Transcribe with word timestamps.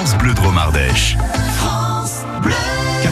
France 0.00 0.16
Bleu 0.16 0.32
Drôme 0.32 0.56
Ardèche. 0.56 1.14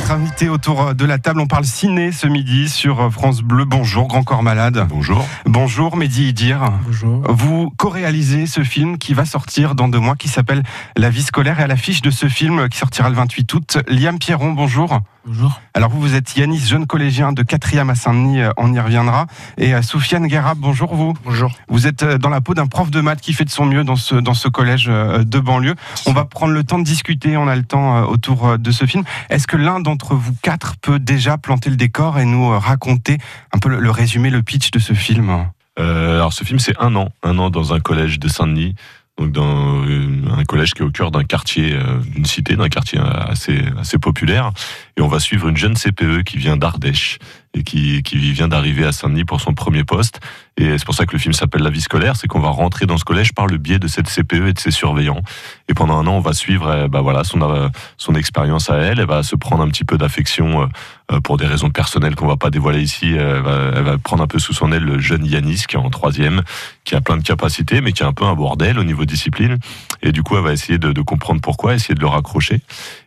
Quatre 0.09 0.21
invités 0.21 0.49
autour 0.49 0.95
de 0.95 1.05
la 1.05 1.19
table. 1.19 1.39
On 1.39 1.47
parle 1.47 1.67
ciné 1.67 2.13
ce 2.13 2.27
midi 2.27 2.71
sur 2.71 3.13
France 3.13 3.43
Bleu. 3.43 3.67
Bonjour, 3.67 4.09
Grand 4.09 4.23
Corps 4.23 4.43
Malade. 4.43 4.87
Bonjour. 4.89 5.23
Bonjour, 5.45 5.99
Mehdi 5.99 6.31
Idir. 6.31 6.73
Bonjour. 6.87 7.25
Vous 7.29 7.71
co-réalisez 7.77 8.47
ce 8.47 8.65
film 8.65 8.97
qui 8.97 9.13
va 9.13 9.27
sortir 9.27 9.75
dans 9.75 9.87
deux 9.87 9.99
mois, 9.99 10.17
qui 10.17 10.29
s'appelle 10.29 10.63
La 10.97 11.11
vie 11.11 11.23
scolaire. 11.23 11.61
Et 11.61 11.65
à 11.65 11.67
l'affiche 11.67 12.01
de 12.01 12.11
ce 12.11 12.27
film, 12.27 12.71
qui 12.71 12.79
sortira 12.79 13.11
le 13.11 13.17
28 13.17 13.53
août, 13.53 13.79
Liam 13.87 14.19
Pierron, 14.19 14.53
bonjour. 14.53 14.99
Bonjour. 15.27 15.61
Alors 15.75 15.91
vous, 15.91 16.01
vous 16.01 16.15
êtes 16.15 16.35
Yanis, 16.37 16.61
jeune 16.61 16.87
collégien 16.87 17.33
de 17.33 17.43
4e 17.43 17.91
à 17.91 17.95
Saint-Denis, 17.95 18.41
euh, 18.41 18.51
on 18.57 18.73
y 18.73 18.81
reviendra. 18.81 19.27
Et 19.59 19.75
euh, 19.75 19.83
Soufiane 19.83 20.27
Guerab, 20.27 20.57
bonjour 20.57 20.95
vous. 20.95 21.13
Bonjour. 21.23 21.53
Vous 21.69 21.87
êtes 21.87 22.03
euh, 22.03 22.17
dans 22.17 22.31
la 22.31 22.41
peau 22.41 22.55
d'un 22.55 22.67
prof 22.67 22.91
de 22.91 23.03
maths 23.03 23.21
qui 23.21 23.35
fait 23.35 23.45
de 23.45 23.51
son 23.51 23.67
mieux 23.67 23.85
dans 23.85 23.97
ce, 23.97 24.15
dans 24.15 24.33
ce 24.33 24.49
collège 24.49 24.87
euh, 24.89 25.25
de 25.25 25.39
banlieue. 25.39 25.75
On 26.07 26.13
va 26.13 26.25
prendre 26.25 26.55
le 26.55 26.65
temps 26.65 26.79
de 26.79 26.85
discuter, 26.85 27.37
on 27.37 27.47
a 27.47 27.57
le 27.57 27.63
temps 27.63 27.99
euh, 27.99 28.03
autour 28.07 28.47
euh, 28.47 28.57
de 28.57 28.71
ce 28.71 28.87
film. 28.87 29.05
Est-ce 29.29 29.47
que 29.47 29.59
l'un 29.59 29.81
d'entre 29.81 29.98
vous 30.15 30.35
quatre 30.43 30.77
peut 30.81 30.99
déjà 30.99 31.39
planter 31.39 31.71
le 31.71 31.77
décor 31.77 32.19
et 32.19 32.25
nous 32.25 32.53
euh, 32.53 32.59
raconter 32.59 33.19
un 33.53 33.59
peu 33.59 33.69
le, 33.69 33.91
résumé, 33.91 34.31
le 34.31 34.43
pitch 34.43 34.71
de 34.71 34.79
ce 34.79 34.93
film? 34.93 35.47
Euh, 35.79 36.17
alors 36.17 36.33
ce 36.33 36.45
film 36.45 36.59
c'est 36.59 36.79
un 36.81 36.95
an, 36.97 37.11
un 37.23 37.39
an 37.39 37.51
dans 37.51 37.73
un 37.73 37.81
collège 37.81 38.19
de 38.19 38.29
Saint-Denis, 38.29 38.75
donc 39.17 39.33
dans 39.33 39.85
euh, 39.85 40.25
un 40.37 40.45
collège 40.45 40.75
qui 40.75 40.83
est 40.83 40.85
au 40.85 40.91
cœur 40.91 41.11
d'un 41.11 41.25
quartier, 41.25 41.77
d'une 42.15 42.25
cité, 42.25 42.57
d'un 42.57 42.69
quartier 42.69 42.99
assez 43.01 43.65
assez 43.79 43.99
populaire, 43.99 44.53
et 44.99 45.01
on 45.01 45.07
va 45.07 45.21
suivre 45.21 45.49
une 45.49 45.57
jeune 45.57 45.75
CPE 45.75 46.25
qui 46.25 46.39
vient 46.39 46.57
d'Ardèche 46.57 47.19
et 47.55 47.63
qui 47.63 48.03
qui 48.03 48.19
vient 48.33 48.49
d'arriver 48.49 48.85
à 48.85 48.93
Saint-Denis 48.93 49.25
pour 49.25 49.41
son 49.41 49.55
premier 49.55 49.85
poste. 49.85 50.21
Et 50.57 50.77
c'est 50.77 50.85
pour 50.85 50.95
ça 50.95 51.07
que 51.07 51.13
le 51.13 51.19
film 51.19 51.33
s'appelle 51.33 51.63
La 51.63 51.71
vie 51.71 51.81
scolaire, 51.81 52.17
c'est 52.17 52.27
qu'on 52.27 52.41
va 52.41 52.49
rentrer 52.49 52.85
dans 52.85 52.99
ce 52.99 53.05
collège 53.05 53.33
par 53.33 53.47
le 53.47 53.59
biais 53.59 53.79
de 53.79 53.87
cette 53.87 54.09
CPE 54.09 54.49
et 54.49 54.53
de 54.53 54.59
ses 54.59 54.73
surveillants. 54.73 55.23
Et 55.69 55.75
pendant 55.75 55.97
un 55.97 56.07
an, 56.09 56.15
on 56.15 56.21
va 56.21 56.33
suivre, 56.33 56.89
bah 56.89 57.01
voilà, 57.01 57.23
son 57.23 57.41
euh, 57.43 57.69
son 57.97 58.17
expérience 58.17 58.71
à 58.71 58.77
elle. 58.79 58.99
Elle 58.99 59.07
va 59.07 59.23
se 59.23 59.37
prendre 59.37 59.63
un 59.63 59.69
petit 59.69 59.85
peu 59.85 59.97
d'affection 59.97 60.63
euh, 60.63 60.67
euh, 61.13 61.21
pour 61.21 61.37
des 61.37 61.47
raisons 61.47 61.71
personnelles 61.71 62.17
qu'on 62.17 62.27
va 62.27 62.37
pas 62.37 62.51
dévoiler 62.51 62.83
ici. 62.83 63.13
Elle 63.13 63.41
va, 63.41 63.71
elle 63.77 63.85
va 63.85 63.99
prendre 63.99 64.25
un 64.25 64.27
peu 64.27 64.41
sous 64.41 64.53
son 64.53 64.73
aile 64.73 64.83
le 64.83 64.99
jeune 64.99 65.25
Yanis 65.25 65.63
qui 65.69 65.77
est 65.77 65.79
en 65.79 65.91
troisième, 65.91 66.43
qui 66.83 66.97
a 66.97 67.01
plein 67.01 67.17
de 67.17 67.23
capacités, 67.23 67.81
mais 67.81 67.93
qui 67.93 68.03
est 68.03 68.07
un 68.07 68.13
peu 68.13 68.25
un 68.25 68.35
bordel 68.35 68.81
au 68.81 68.85
niveau 68.85 69.05
discipline. 69.05 69.59
Et 70.03 70.11
du 70.11 70.25
coup, 70.25 70.37
elle 70.37 70.45
va 70.45 70.53
essayer 70.53 70.79
de, 70.79 70.93
de 70.93 71.03
comprendre 71.03 71.41
pourquoi, 71.41 71.75
essayer 71.75 71.95
de 71.95 72.01
le 72.01 72.09
raccrocher. 72.09 72.63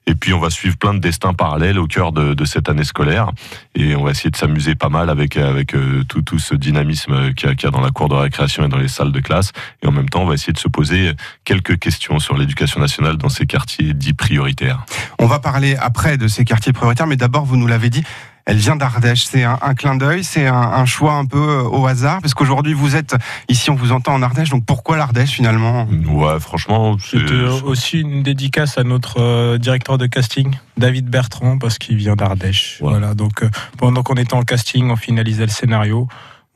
Et 0.07 0.15
puis, 0.15 0.33
on 0.33 0.39
va 0.39 0.49
suivre 0.49 0.77
plein 0.77 0.93
de 0.93 0.99
destins 0.99 1.33
parallèles 1.33 1.79
au 1.79 1.87
cœur 1.87 2.11
de, 2.11 2.33
de 2.33 2.45
cette 2.45 2.69
année 2.69 2.83
scolaire. 2.83 3.31
Et 3.75 3.95
on 3.95 4.03
va 4.03 4.11
essayer 4.11 4.29
de 4.31 4.35
s'amuser 4.35 4.75
pas 4.75 4.89
mal 4.89 5.09
avec, 5.09 5.37
avec 5.37 5.75
euh, 5.75 6.03
tout, 6.03 6.21
tout 6.21 6.39
ce 6.39 6.55
dynamisme 6.55 7.33
qu'il 7.33 7.49
y, 7.49 7.63
y 7.63 7.65
a 7.65 7.71
dans 7.71 7.81
la 7.81 7.91
cour 7.91 8.09
de 8.09 8.15
récréation 8.15 8.65
et 8.65 8.67
dans 8.67 8.77
les 8.77 8.87
salles 8.87 9.11
de 9.11 9.19
classe. 9.19 9.51
Et 9.83 9.87
en 9.87 9.91
même 9.91 10.09
temps, 10.09 10.23
on 10.23 10.25
va 10.25 10.33
essayer 10.33 10.53
de 10.53 10.59
se 10.59 10.67
poser 10.67 11.13
quelques 11.45 11.77
questions 11.77 12.19
sur 12.19 12.35
l'éducation 12.35 12.79
nationale 12.79 13.17
dans 13.17 13.29
ces 13.29 13.45
quartiers 13.45 13.93
dits 13.93 14.13
prioritaires. 14.13 14.85
On 15.19 15.27
va 15.27 15.39
parler 15.39 15.75
après 15.75 16.17
de 16.17 16.27
ces 16.27 16.45
quartiers 16.45 16.73
prioritaires, 16.73 17.07
mais 17.07 17.17
d'abord, 17.17 17.45
vous 17.45 17.57
nous 17.57 17.67
l'avez 17.67 17.89
dit, 17.89 18.03
elle 18.45 18.57
vient 18.57 18.75
d'Ardèche. 18.75 19.25
C'est 19.25 19.43
un, 19.43 19.57
un 19.61 19.73
clin 19.73 19.95
d'œil, 19.95 20.23
c'est 20.23 20.47
un, 20.47 20.53
un 20.55 20.85
choix 20.85 21.13
un 21.13 21.25
peu 21.25 21.37
euh, 21.37 21.63
au 21.63 21.85
hasard, 21.87 22.21
parce 22.21 22.33
qu'aujourd'hui, 22.33 22.73
vous 22.73 22.95
êtes 22.95 23.15
ici, 23.49 23.69
on 23.69 23.75
vous 23.75 23.91
entend 23.91 24.13
en 24.13 24.21
Ardèche, 24.21 24.49
donc 24.49 24.65
pourquoi 24.65 24.97
l'Ardèche 24.97 25.31
finalement? 25.31 25.87
Ouais, 26.07 26.39
franchement, 26.39 26.97
c'est- 26.99 27.19
C'était 27.19 27.33
aussi 27.65 28.01
une 28.01 28.23
dédicace 28.23 28.77
à 28.77 28.83
notre 28.83 29.19
euh, 29.21 29.57
directeur 29.57 29.97
de 29.97 30.07
casting, 30.07 30.55
David 30.77 31.07
Bertrand, 31.09 31.57
parce 31.57 31.77
qu'il 31.77 31.97
vient 31.97 32.15
d'Ardèche. 32.15 32.77
Ouais. 32.81 32.89
Voilà, 32.91 33.13
donc 33.13 33.43
euh, 33.43 33.49
pendant 33.77 34.03
qu'on 34.03 34.15
était 34.15 34.33
en 34.33 34.43
casting, 34.43 34.89
on 34.89 34.95
finalisait 34.95 35.45
le 35.45 35.51
scénario, 35.51 36.07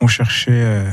on 0.02 0.08
cherchait 0.08 0.52
euh, 0.52 0.90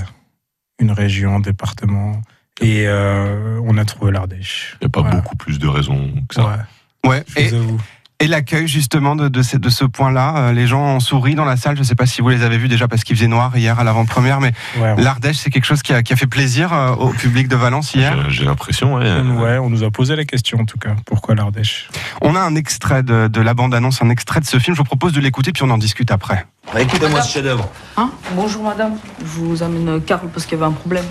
une 0.78 0.92
région, 0.92 1.36
un 1.36 1.40
département, 1.40 2.20
et 2.60 2.84
euh, 2.86 3.58
on 3.64 3.78
a 3.78 3.84
trouvé 3.84 4.12
l'Ardèche. 4.12 4.76
il 4.80 4.84
n'y 4.84 4.86
a 4.86 4.90
pas 4.90 5.00
Voilà. 5.00 5.16
beaucoup 5.16 5.36
plus 5.36 5.58
de 5.58 5.66
raisons 5.66 6.12
que 6.28 6.34
ça. 6.34 6.44
Ouais, 6.44 7.08
Ouais. 7.10 7.24
je 7.34 7.40
Et, 7.40 7.48
vous 7.48 7.54
avoue. 7.56 7.80
Et 8.22 8.28
l'accueil 8.28 8.68
justement 8.68 9.16
de, 9.16 9.28
de, 9.28 9.42
ce, 9.42 9.56
de 9.56 9.68
ce 9.68 9.84
point-là, 9.84 10.36
euh, 10.36 10.52
les 10.52 10.66
gens 10.66 10.80
ont 10.82 11.00
souri 11.00 11.34
dans 11.34 11.44
la 11.44 11.56
salle. 11.56 11.74
Je 11.76 11.80
ne 11.80 11.84
sais 11.86 11.94
pas 11.94 12.06
si 12.06 12.20
vous 12.22 12.28
les 12.28 12.42
avez 12.42 12.56
vus 12.58 12.68
déjà 12.68 12.88
parce 12.88 13.04
qu'il 13.04 13.16
faisait 13.16 13.26
noir 13.28 13.56
hier 13.56 13.78
à 13.78 13.84
l'avant-première, 13.84 14.40
mais 14.40 14.52
Ouais, 14.78 14.92
ouais. 14.94 15.02
l'Ardèche, 15.02 15.36
c'est 15.36 15.50
quelque 15.50 15.64
chose 15.64 15.82
qui 15.82 15.92
a, 15.92 16.02
qui 16.02 16.12
a 16.12 16.16
fait 16.16 16.26
plaisir 16.26 16.72
euh, 16.72 16.92
au 16.94 17.08
public 17.10 17.48
de 17.48 17.56
Valence 17.56 17.94
hier. 17.94 18.30
J'ai- 18.30 18.44
l'impression, 18.44 18.94
ouais. 18.94 19.20
Ouais, 19.20 19.58
on 19.58 19.68
nous 19.70 19.82
a 19.84 19.90
posé 19.90 20.14
la 20.16 20.24
question 20.24 20.60
en 20.60 20.64
tout 20.64 20.78
cas. 20.78 20.94
Pourquoi 21.06 21.34
l'Ardèche? 21.34 21.88
On 22.20 22.34
a 22.36 22.40
un 22.40 22.54
extrait 22.54 23.02
de, 23.02 23.28
de 23.28 23.40
la 23.40 23.54
bande-annonce, 23.54 24.02
un 24.02 24.10
extrait 24.10 24.40
de 24.40 24.46
ce 24.46 24.58
film. 24.58 24.74
Je 24.76 24.78
vous 24.80 24.84
propose 24.84 25.12
de 25.12 25.20
l'écouter 25.20 25.52
puis 25.52 25.62
on 25.64 25.70
en 25.70 25.78
discute 25.78 26.10
après. 26.10 26.46
Bah, 26.72 26.80
Écoutez-moi 26.80 27.20
ce 27.22 27.32
chef-d'œuvre. 27.32 27.68
Hein? 27.96 28.10
Bonjour 28.36 28.62
madame, 28.62 28.92
je 29.20 29.24
vous 29.40 29.62
amène 29.62 29.88
euh, 29.88 30.00
Carl 30.00 30.28
parce 30.32 30.46
qu'il 30.46 30.58
y 30.58 30.62
avait 30.62 30.70
un 30.70 30.74
problème. 30.74 31.04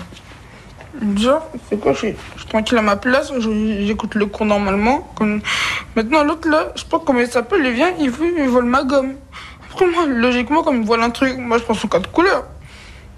Genre, 1.16 1.48
c'est 1.68 1.80
quoi, 1.80 1.94
je 1.94 1.98
suis, 1.98 2.14
je 2.34 2.40
suis 2.40 2.48
tranquille 2.48 2.76
à 2.76 2.82
ma 2.82 2.96
place, 2.96 3.32
j'écoute 3.80 4.14
le 4.14 4.26
cours 4.26 4.44
normalement. 4.44 5.08
Comme... 5.14 5.40
Maintenant, 5.96 6.22
l'autre 6.22 6.48
là, 6.50 6.72
je 6.74 6.82
sais 6.82 6.88
pas 6.88 7.00
comment 7.04 7.20
il 7.20 7.28
s'appelle, 7.28 7.64
il 7.64 7.72
vient, 7.72 7.92
il, 7.98 8.10
veut, 8.10 8.32
il 8.38 8.48
vole 8.48 8.66
ma 8.66 8.84
gomme. 8.84 9.14
Après, 9.70 9.86
moi, 9.86 10.04
logiquement, 10.06 10.62
comme 10.62 10.82
il 10.82 10.86
vole 10.86 11.02
un 11.02 11.10
truc, 11.10 11.38
moi 11.38 11.56
je 11.56 11.62
prends 11.64 11.74
son 11.74 11.88
code 11.88 12.08
couleur. 12.08 12.44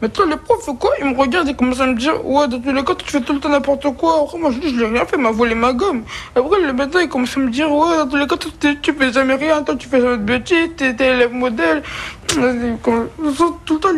Maintenant, 0.01 0.27
le 0.27 0.37
prof, 0.37 0.69
quoi 0.79 0.91
Il 1.01 1.07
me 1.07 1.17
regarde 1.17 1.49
et 1.49 1.55
commence 1.55 1.81
à 1.81 1.87
me 1.87 1.95
dire 1.95 2.25
Ouais, 2.25 2.47
dans 2.47 2.61
tous 2.61 2.73
les 2.73 2.85
cas, 2.85 2.95
tu 2.95 3.11
fais 3.11 3.21
tout 3.21 3.33
le 3.33 3.41
temps 3.41 3.49
n'importe 3.49 3.91
quoi. 3.97 4.23
Après, 4.23 4.39
moi, 4.39 4.53
je 4.53 4.59
dis 4.61 4.73
Je 4.73 4.81
l'ai 4.81 4.87
rien 4.87 5.05
fait, 5.05 5.17
il 5.17 5.23
m'a 5.23 5.33
volé 5.33 5.57
ma 5.57 5.73
gomme. 5.73 6.05
Après, 6.37 6.61
le 6.61 6.73
matin, 6.73 7.01
il 7.01 7.09
commence 7.09 7.37
à 7.37 7.41
me 7.41 7.51
dire 7.51 7.73
Ouais, 7.73 7.97
dans 7.97 8.07
tous 8.07 8.17
les 8.17 8.27
cas, 8.27 8.37
tu, 8.37 8.93
fais 8.93 9.13
jamais 9.13 9.35
rien, 9.35 9.63
toi, 9.65 9.75
tu 9.75 9.89
fais 9.89 10.01
jamais 10.01 10.19
de 10.19 10.23
bêtises, 10.23 10.71
t'es 10.77 10.91
élève 10.91 11.33
modèle. 11.33 11.83
Tout 12.29 12.41
le 12.41 13.79
temps, 13.81 13.89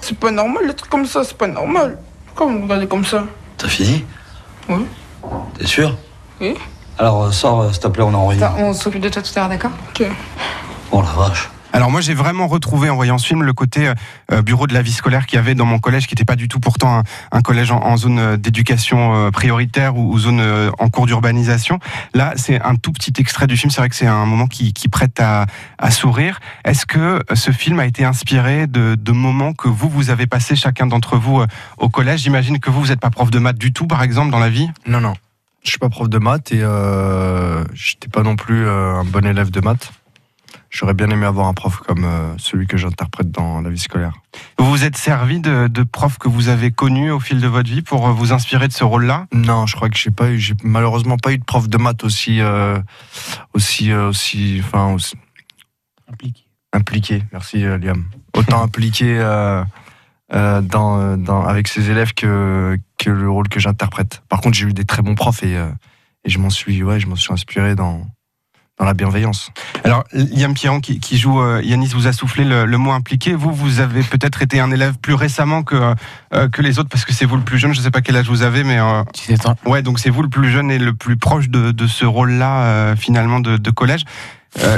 c'est 0.00 0.18
pas 0.18 0.30
normal, 0.30 0.66
les 0.66 0.74
trucs 0.74 0.90
comme 0.90 1.06
ça, 1.06 1.24
c'est 1.24 1.36
pas 1.36 1.48
normal. 1.48 1.98
Pourquoi 2.34 2.52
vous 2.52 2.58
me 2.58 2.64
regardez 2.64 2.88
comme 2.88 3.04
ça 3.04 3.24
T'as 3.56 3.68
fini 3.68 4.04
Oui. 4.68 4.84
T'es 5.56 5.66
sûr 5.66 5.96
Oui. 6.40 6.56
Alors, 6.98 7.22
euh, 7.24 7.30
sors, 7.30 7.60
euh, 7.60 7.70
s'il 7.70 7.80
te 7.80 7.86
plaît, 7.86 8.02
on 8.02 8.12
a 8.12 8.16
envie. 8.16 8.42
Attends, 8.42 8.56
on 8.58 8.74
s'occupe 8.74 9.02
de 9.02 9.08
toi 9.08 9.22
tout 9.22 9.30
à 9.36 9.40
l'heure, 9.40 9.48
d'accord? 9.50 9.70
Ok. 9.90 10.04
Oh 10.90 11.00
la 11.00 11.12
vache. 11.12 11.48
Alors 11.74 11.90
moi 11.90 12.00
j'ai 12.00 12.14
vraiment 12.14 12.46
retrouvé 12.46 12.88
en 12.88 12.94
voyant 12.94 13.18
ce 13.18 13.26
film 13.26 13.42
le 13.42 13.52
côté 13.52 13.92
euh, 14.30 14.42
bureau 14.42 14.68
de 14.68 14.74
la 14.74 14.80
vie 14.80 14.92
scolaire 14.92 15.26
qu'il 15.26 15.36
y 15.36 15.38
avait 15.40 15.56
dans 15.56 15.66
mon 15.66 15.80
collège 15.80 16.06
qui 16.06 16.14
n'était 16.14 16.24
pas 16.24 16.36
du 16.36 16.46
tout 16.46 16.60
pourtant 16.60 17.02
un, 17.32 17.42
collège 17.42 17.72
en, 17.72 17.96
zone 17.96 18.18
euh, 18.20 18.36
d'éducation 18.36 19.26
euh, 19.26 19.30
prioritaire 19.32 19.96
ou, 19.96 20.12
ou 20.12 20.18
zone 20.20 20.38
euh, 20.38 20.70
en 20.78 20.88
cours 20.88 21.06
d'urbanisation. 21.06 21.80
Là 22.14 22.32
c'est 22.36 22.62
un 22.62 22.76
tout 22.76 22.92
petit 22.92 23.12
extrait 23.18 23.48
du 23.48 23.56
film, 23.56 23.72
c'est 23.72 23.80
vrai 23.80 23.88
que 23.88 23.96
c'est 23.96 24.06
un 24.06 24.24
moment 24.24 24.46
qui, 24.46 24.72
prête 24.88 25.20
à, 25.20 25.46
sourire. 25.90 26.38
Est-ce 26.64 26.86
que 26.86 26.98
euh, 26.98 27.20
ce 27.34 27.50
film 27.50 27.80
a 27.80 27.86
été 27.86 28.04
inspiré 28.04 28.66
de, 28.68 29.12
moments 29.12 29.52
que 29.52 29.68
vous, 29.68 29.88
vous 29.88 30.10
avez 30.10 30.26
passé 30.26 30.54
chacun 30.54 30.86
d'entre 30.86 31.16
vous 31.16 31.40
euh, 31.40 31.46
au 31.78 31.88
collège? 31.88 32.20
J'imagine 32.20 32.60
que 32.60 32.70
vous, 32.70 32.82
vous 32.82 32.88
n'êtes 32.88 33.00
pas 33.00 33.10
prof 33.10 33.30
de 33.30 33.38
maths 33.40 33.58
du 33.58 33.72
tout 33.72 33.86
par 33.86 34.02
exemple 34.02 34.30
dans 34.30 34.38
la 34.38 34.50
vie 34.50 34.68
Non, 34.86 35.00
non. 35.00 35.14
Je 35.64 35.70
suis 35.70 35.78
pas 35.78 35.88
prof 35.88 36.08
de 36.08 36.18
maths 36.18 36.52
et 36.52 36.60
euh, 36.62 37.64
j'étais 37.72 38.08
pas 38.08 38.22
non 38.22 38.36
plus 38.36 38.66
euh, 38.66 39.00
un 39.00 39.04
bon 39.04 39.26
élève 39.26 39.50
de 39.50 39.60
maths. 39.60 39.92
J'aurais 40.74 40.94
bien 40.94 41.08
aimé 41.08 41.24
avoir 41.24 41.46
un 41.46 41.54
prof 41.54 41.76
comme 41.86 42.04
euh, 42.04 42.34
celui 42.36 42.66
que 42.66 42.76
j'interprète 42.76 43.30
dans 43.30 43.60
la 43.60 43.70
vie 43.70 43.78
scolaire. 43.78 44.12
Vous 44.58 44.68
vous 44.68 44.82
êtes 44.82 44.96
servi 44.96 45.38
de, 45.38 45.68
de 45.68 45.82
profs 45.84 46.18
que 46.18 46.26
vous 46.26 46.48
avez 46.48 46.72
connus 46.72 47.12
au 47.12 47.20
fil 47.20 47.40
de 47.40 47.46
votre 47.46 47.70
vie 47.70 47.80
pour 47.80 48.08
euh, 48.08 48.10
vous 48.12 48.32
inspirer 48.32 48.66
de 48.66 48.72
ce 48.72 48.82
rôle-là? 48.82 49.28
Non, 49.32 49.66
je 49.66 49.76
crois 49.76 49.88
que 49.88 49.96
j'ai 49.96 50.10
pas 50.10 50.30
eu, 50.30 50.38
j'ai 50.40 50.54
malheureusement 50.64 51.16
pas 51.16 51.32
eu 51.32 51.38
de 51.38 51.44
prof 51.44 51.68
de 51.68 51.78
maths 51.78 52.02
aussi, 52.02 52.40
euh, 52.40 52.76
aussi, 53.52 53.92
euh, 53.92 54.08
aussi, 54.08 54.60
enfin, 54.64 54.92
aussi 54.92 55.14
Impliqué. 56.10 56.42
impliqué. 56.72 57.22
Merci 57.30 57.64
euh, 57.64 57.78
Liam. 57.78 58.06
Autant 58.36 58.60
impliqué 58.64 59.16
euh, 59.20 59.62
euh, 60.32 60.60
dans, 60.60 60.98
euh, 60.98 61.16
dans, 61.16 61.42
avec 61.44 61.68
ses 61.68 61.88
élèves 61.88 62.14
que, 62.14 62.76
que 62.98 63.10
le 63.10 63.30
rôle 63.30 63.48
que 63.48 63.60
j'interprète. 63.60 64.24
Par 64.28 64.40
contre, 64.40 64.56
j'ai 64.56 64.66
eu 64.66 64.72
des 64.72 64.84
très 64.84 65.02
bons 65.02 65.14
profs 65.14 65.44
et, 65.44 65.56
euh, 65.56 65.70
et 66.24 66.30
je 66.30 66.40
m'en 66.40 66.50
suis, 66.50 66.82
ouais, 66.82 66.98
je 66.98 67.06
m'en 67.06 67.14
suis 67.14 67.32
inspiré 67.32 67.76
dans, 67.76 68.08
dans 68.78 68.84
la 68.84 68.94
bienveillance. 68.94 69.50
Alors, 69.84 70.04
Liam 70.12 70.52
Pierron 70.54 70.80
qui, 70.80 70.98
qui 70.98 71.16
joue 71.16 71.40
euh, 71.40 71.62
Yanis 71.62 71.88
vous 71.94 72.08
a 72.08 72.12
soufflé 72.12 72.44
le, 72.44 72.64
le 72.64 72.78
mot 72.78 72.90
impliqué. 72.90 73.34
Vous, 73.34 73.52
vous 73.52 73.78
avez 73.80 74.02
peut-être 74.02 74.42
été 74.42 74.58
un 74.58 74.70
élève 74.72 74.98
plus 74.98 75.14
récemment 75.14 75.62
que, 75.62 75.94
euh, 76.34 76.48
que 76.48 76.60
les 76.60 76.78
autres 76.78 76.88
parce 76.88 77.04
que 77.04 77.12
c'est 77.12 77.24
vous 77.24 77.36
le 77.36 77.44
plus 77.44 77.58
jeune. 77.58 77.72
Je 77.72 77.78
ne 77.78 77.84
sais 77.84 77.90
pas 77.92 78.00
quel 78.00 78.16
âge 78.16 78.28
vous 78.28 78.42
avez, 78.42 78.64
mais 78.64 78.78
euh, 78.80 79.04
17 79.14 79.46
ans. 79.46 79.56
ouais, 79.66 79.82
donc 79.82 80.00
c'est 80.00 80.10
vous 80.10 80.22
le 80.22 80.28
plus 80.28 80.50
jeune 80.50 80.70
et 80.72 80.78
le 80.78 80.92
plus 80.92 81.16
proche 81.16 81.48
de, 81.48 81.70
de 81.70 81.86
ce 81.86 82.04
rôle-là 82.04 82.62
euh, 82.62 82.96
finalement 82.96 83.40
de, 83.40 83.56
de 83.56 83.70
collège. 83.70 84.04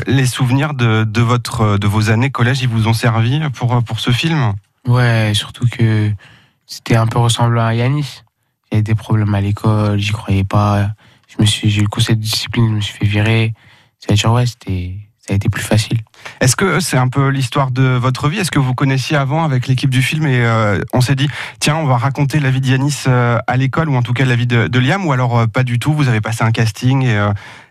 Les 0.07 0.25
souvenirs 0.25 0.73
de, 0.73 1.05
de 1.05 1.21
votre 1.21 1.77
de 1.77 1.87
vos 1.87 2.09
années 2.09 2.31
collège, 2.31 2.63
ils 2.63 2.69
vous 2.69 2.89
ont 2.89 2.95
servi 2.95 3.41
pour 3.53 3.83
pour 3.85 4.01
ce 4.01 4.11
film? 4.11 4.55
Ouais, 4.87 5.33
surtout 5.35 5.67
que 5.69 6.11
c'était 6.67 6.97
un 6.97 7.07
peu 7.07 7.19
ressemblant 7.19 7.67
à 7.67 7.75
Yanis. 7.75 8.23
Il 8.71 8.75
y 8.75 8.77
avait 8.77 8.83
des 8.83 8.95
problèmes 8.95 9.35
à 9.35 9.43
l'école, 9.43 9.99
j'y 9.99 10.13
croyais 10.13 10.45
pas. 10.45 10.89
Je 11.29 11.43
me 11.43 11.47
suis, 11.47 11.69
j'ai 11.69 11.81
eu 11.81 11.85
le 11.85 11.91
conseil 11.91 12.17
de 12.17 12.23
discipline, 12.23 12.69
je 12.71 12.75
me 12.77 12.81
suis 12.81 12.95
fait 12.95 13.05
virer. 13.05 13.53
Ça 14.15 14.29
a, 14.29 14.33
ouais, 14.33 14.47
c'était, 14.47 14.95
ça 15.19 15.33
a 15.33 15.37
été 15.37 15.49
plus 15.49 15.63
facile. 15.63 15.99
Est-ce 16.41 16.55
que 16.57 16.81
c'est 16.81 16.97
un 16.97 17.09
peu 17.09 17.29
l'histoire 17.29 17.71
de 17.71 17.83
votre 17.83 18.29
vie? 18.29 18.39
Est-ce 18.39 18.51
que 18.51 18.59
vous 18.59 18.75
connaissiez 18.75 19.17
avant 19.17 19.45
avec 19.45 19.67
l'équipe 19.67 19.91
du 19.91 20.03
film 20.03 20.27
et 20.27 20.41
euh, 20.45 20.81
on 20.93 21.01
s'est 21.01 21.15
dit 21.15 21.29
tiens 21.61 21.77
on 21.77 21.87
va 21.87 21.97
raconter 21.97 22.39
la 22.41 22.51
vie 22.51 22.61
de 22.61 22.67
Yanis 22.69 23.05
euh, 23.09 23.39
à 23.47 23.57
l'école 23.57 23.89
ou 23.89 23.97
en 23.97 24.03
tout 24.03 24.13
cas 24.13 24.25
la 24.25 24.37
vie 24.37 24.47
de, 24.47 24.67
de 24.69 24.79
Liam 24.79 25.05
ou 25.07 25.13
alors 25.13 25.39
euh, 25.39 25.47
pas 25.47 25.63
du 25.65 25.79
tout 25.79 25.93
Vous 25.93 26.09
avez 26.09 26.21
passé 26.21 26.43
un 26.45 26.53
casting 26.53 27.05
et, 27.05 27.31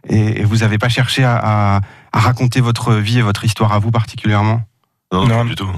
et, 0.09 0.41
et 0.41 0.43
vous 0.43 0.57
n'avez 0.57 0.77
pas 0.77 0.89
cherché 0.89 1.23
à, 1.23 1.35
à- 1.77 1.81
à 2.13 2.19
raconter 2.19 2.61
votre 2.61 2.93
vie 2.93 3.19
et 3.19 3.21
votre 3.21 3.43
histoire 3.43 3.73
à 3.73 3.79
vous 3.79 3.91
particulièrement? 3.91 4.61
Non, 5.11 5.27
Non. 5.27 5.37
pas 5.39 5.43
du 5.43 5.55
tout. 5.55 5.69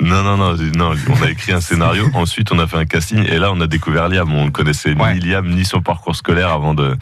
Non, 0.00 0.22
non, 0.22 0.36
non, 0.36 0.54
non, 0.76 0.92
on 1.08 1.22
a 1.24 1.30
écrit 1.30 1.52
un 1.52 1.60
scénario, 1.60 2.06
ensuite 2.14 2.52
on 2.52 2.58
a 2.58 2.66
fait 2.66 2.76
un 2.76 2.84
casting, 2.84 3.24
et 3.24 3.38
là 3.38 3.50
on 3.52 3.60
a 3.62 3.66
découvert 3.66 4.08
Liam. 4.08 4.30
On 4.34 4.44
ne 4.46 4.50
connaissait 4.50 4.94
Ouais. 4.94 5.14
ni 5.14 5.20
Liam, 5.20 5.48
ni 5.48 5.64
son 5.64 5.80
parcours 5.80 6.14
scolaire 6.16 6.50
avant 6.50 6.74
de, 6.74 6.96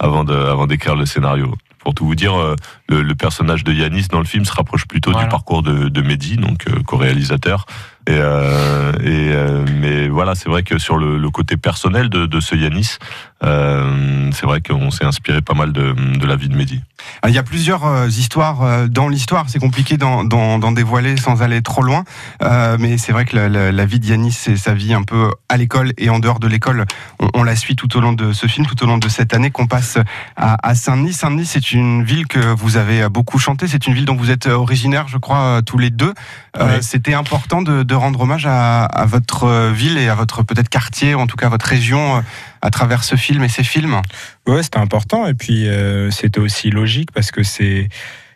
avant 0.00 0.24
de, 0.24 0.34
avant 0.34 0.66
d'écrire 0.66 0.96
le 0.96 1.06
scénario. 1.06 1.54
Pour 1.80 1.94
tout 1.94 2.04
vous 2.04 2.14
dire, 2.14 2.38
euh, 2.38 2.56
le, 2.88 3.02
le 3.02 3.14
personnage 3.14 3.64
de 3.64 3.72
Yanis 3.72 4.08
dans 4.10 4.18
le 4.18 4.26
film 4.26 4.44
se 4.44 4.52
rapproche 4.52 4.86
plutôt 4.86 5.10
Voilà. 5.12 5.26
du 5.26 5.30
parcours 5.30 5.62
de, 5.62 5.88
de 5.88 6.02
Mehdi, 6.02 6.36
donc 6.36 6.66
euh, 6.68 6.82
co-réalisateur. 6.84 7.64
Et, 8.06 8.12
euh, 8.12 8.92
et 9.02 9.30
euh, 9.32 9.64
mais 9.80 10.08
voilà, 10.08 10.34
c'est 10.34 10.48
vrai 10.48 10.62
que 10.62 10.78
sur 10.78 10.96
le, 10.98 11.16
le 11.18 11.30
côté 11.30 11.56
personnel 11.56 12.08
de, 12.08 12.26
de 12.26 12.40
ce 12.40 12.54
Yanis, 12.54 12.96
c'est 13.42 14.46
vrai 14.46 14.60
qu'on 14.60 14.90
s'est 14.90 15.04
inspiré 15.04 15.40
pas 15.42 15.54
mal 15.54 15.72
de, 15.72 15.92
de 15.92 16.26
la 16.26 16.36
vie 16.36 16.48
de 16.48 16.56
Mehdi. 16.56 16.80
Ah, 17.22 17.28
Il 17.30 17.34
y 17.34 17.38
a 17.38 17.42
plusieurs 17.42 17.86
euh, 17.86 18.08
histoires 18.08 18.62
euh, 18.62 18.86
dans 18.86 19.08
l'histoire. 19.08 19.46
C'est 19.48 19.58
compliqué 19.58 19.96
d'en, 19.96 20.24
dévoiler 20.72 21.16
sans 21.16 21.42
aller 21.42 21.62
trop 21.62 21.82
loin. 21.82 22.04
Euh, 22.42 22.76
mais 22.78 22.98
c'est 22.98 23.12
vrai 23.12 23.24
que 23.24 23.34
la, 23.36 23.48
la- 23.48 23.72
la 23.72 23.86
vie 23.86 23.98
de 23.98 24.06
Yanis, 24.06 24.32
c'est 24.32 24.56
sa 24.56 24.74
vie 24.74 24.92
un 24.94 25.02
peu 25.02 25.30
à 25.48 25.56
l'école 25.56 25.92
et 25.98 26.10
en 26.10 26.18
dehors 26.18 26.38
de 26.40 26.46
l'école. 26.46 26.84
On, 27.18 27.28
on 27.34 27.42
la 27.42 27.56
suit 27.56 27.76
tout 27.76 27.96
au 27.96 28.00
long 28.00 28.12
de 28.12 28.32
ce 28.32 28.46
film, 28.46 28.66
tout 28.66 28.82
au 28.84 28.86
long 28.86 28.98
de 28.98 29.08
cette 29.08 29.32
année 29.34 29.50
qu'on 29.50 29.66
passe 29.66 29.98
à, 30.36 30.56
à 30.68 30.74
Saint-Denis. 30.74 31.14
Saint-Denis, 31.14 31.46
c'est 31.46 31.72
une 31.72 32.04
ville 32.04 32.26
que 32.26 32.38
vous 32.54 32.76
avez 32.76 33.08
beaucoup 33.08 33.38
chanté. 33.38 33.66
C'est 33.66 33.86
une 33.86 33.94
ville 33.94 34.04
dont 34.04 34.16
vous 34.16 34.30
êtes 34.30 34.46
originaire, 34.46 35.08
je 35.08 35.16
crois, 35.18 35.40
euh, 35.40 35.62
tous 35.62 35.78
les 35.78 35.90
deux. 35.90 36.12
Euh. 36.58 36.78
C'était 36.82 37.14
important 37.14 37.62
de, 37.62 37.82
de 37.82 37.94
rendre 37.94 38.20
hommage 38.20 38.46
à, 38.46 38.84
à 38.84 39.06
votre 39.06 39.44
euh, 39.44 39.72
ville 39.72 39.96
et 39.98 40.08
à 40.08 40.14
votre 40.14 40.42
peut-être 40.42 40.68
quartier, 40.68 41.14
ou 41.14 41.20
en 41.20 41.26
tout 41.26 41.36
cas 41.36 41.48
votre 41.48 41.66
région, 41.66 42.18
euh, 42.18 42.20
à 42.62 42.70
travers 42.70 43.04
ce 43.04 43.16
film 43.16 43.42
et 43.44 43.48
ces 43.48 43.64
films. 43.64 44.00
Ouais, 44.46 44.62
c'était 44.62 44.78
important 44.78 45.26
et 45.26 45.34
puis 45.34 45.68
euh, 45.68 46.10
c'était 46.10 46.40
aussi 46.40 46.70
logique 46.70 47.10
parce 47.12 47.30
que 47.30 47.42
c'est 47.42 47.88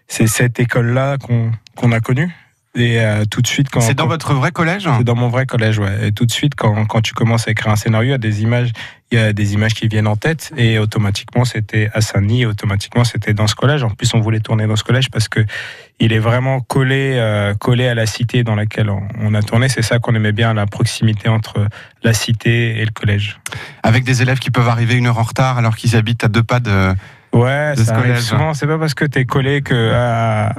c'est 0.09 0.27
cette 0.27 0.59
école-là 0.61 1.19
qu'on 1.19 1.53
qu'on 1.77 1.93
a 1.93 2.01
connue 2.01 2.31
et 2.77 3.01
euh, 3.01 3.25
tout 3.25 3.41
de 3.41 3.47
suite 3.47 3.69
quand 3.71 3.81
C'est 3.81 3.95
dans 3.95 4.05
quand- 4.05 4.09
votre 4.11 4.35
vrai 4.35 4.51
collège 4.51 4.89
c'est 4.99 5.05
dans 5.05 5.15
mon 5.15 5.29
vrai 5.29 5.47
collège, 5.47 5.79
ouais. 5.79 6.09
Et 6.09 6.13
tout 6.13 6.27
de 6.27 6.33
suite, 6.33 6.55
quand, 6.57 6.87
quand 6.87 7.01
tu 7.03 7.15
commences 7.15 7.47
à 7.47 7.53
écrire 7.53 7.73
un 7.73 7.77
scénario, 7.77 8.09
il 8.09 8.11
y 8.11 8.15
a 8.15 8.19
des 8.19 8.43
images, 8.43 8.71
il 9.15 9.21
y 9.21 9.23
a 9.23 9.33
des 9.33 9.55
images 9.55 9.75
qui 9.75 9.87
viennent 9.87 10.07
en 10.09 10.17
tête, 10.17 10.53
et 10.57 10.79
automatiquement, 10.79 11.45
c'était 11.45 11.89
à 11.95 12.01
Saint-Denis, 12.01 12.47
automatiquement, 12.47 13.05
c'était 13.05 13.33
dans 13.33 13.47
ce 13.47 13.55
collège. 13.55 13.83
En 13.85 13.91
plus, 13.91 14.13
on 14.15 14.21
voulait 14.21 14.41
tourner 14.41 14.67
dans 14.67 14.77
ce 14.77 14.83
collège 14.85 15.09
parce 15.11 15.29
que 15.29 15.41
il 16.01 16.13
est 16.13 16.19
vraiment 16.19 16.61
collé, 16.61 17.13
euh, 17.15 17.55
collé 17.55 17.87
à 17.87 17.95
la 17.95 18.07
cité 18.07 18.43
dans 18.43 18.57
laquelle 18.57 18.91
on, 18.91 19.03
on 19.21 19.35
a 19.35 19.43
tourné. 19.43 19.69
C'est 19.69 19.83
ça 19.83 19.99
qu'on 20.01 20.15
aimait 20.17 20.33
bien, 20.33 20.53
la 20.53 20.67
proximité 20.67 21.29
entre 21.29 21.67
la 22.03 22.13
cité 22.13 22.79
et 22.81 22.85
le 22.85 22.91
collège. 22.91 23.39
avec 23.85 24.03
des 24.05 24.21
élèves 24.23 24.39
qui 24.41 24.51
peuvent 24.51 24.69
arriver 24.69 24.95
une 24.97 25.07
heure 25.07 25.19
en 25.19 25.23
retard 25.23 25.59
alors 25.59 25.77
qu'ils 25.77 25.95
habitent 25.95 26.25
à 26.25 26.29
deux 26.29 26.43
pas 26.43 26.59
de. 26.61 26.93
Ouais, 27.33 27.73
De 27.75 27.81
ce 27.81 27.85
ça 27.87 27.95
collège. 28.01 28.21
souvent. 28.21 28.55
C'est 28.55 28.67
pas 28.67 28.79
parce 28.79 28.95
que 28.95 29.05
t'es 29.05 29.25
collé 29.25 29.63
que 29.63 29.93
à- 29.95 30.53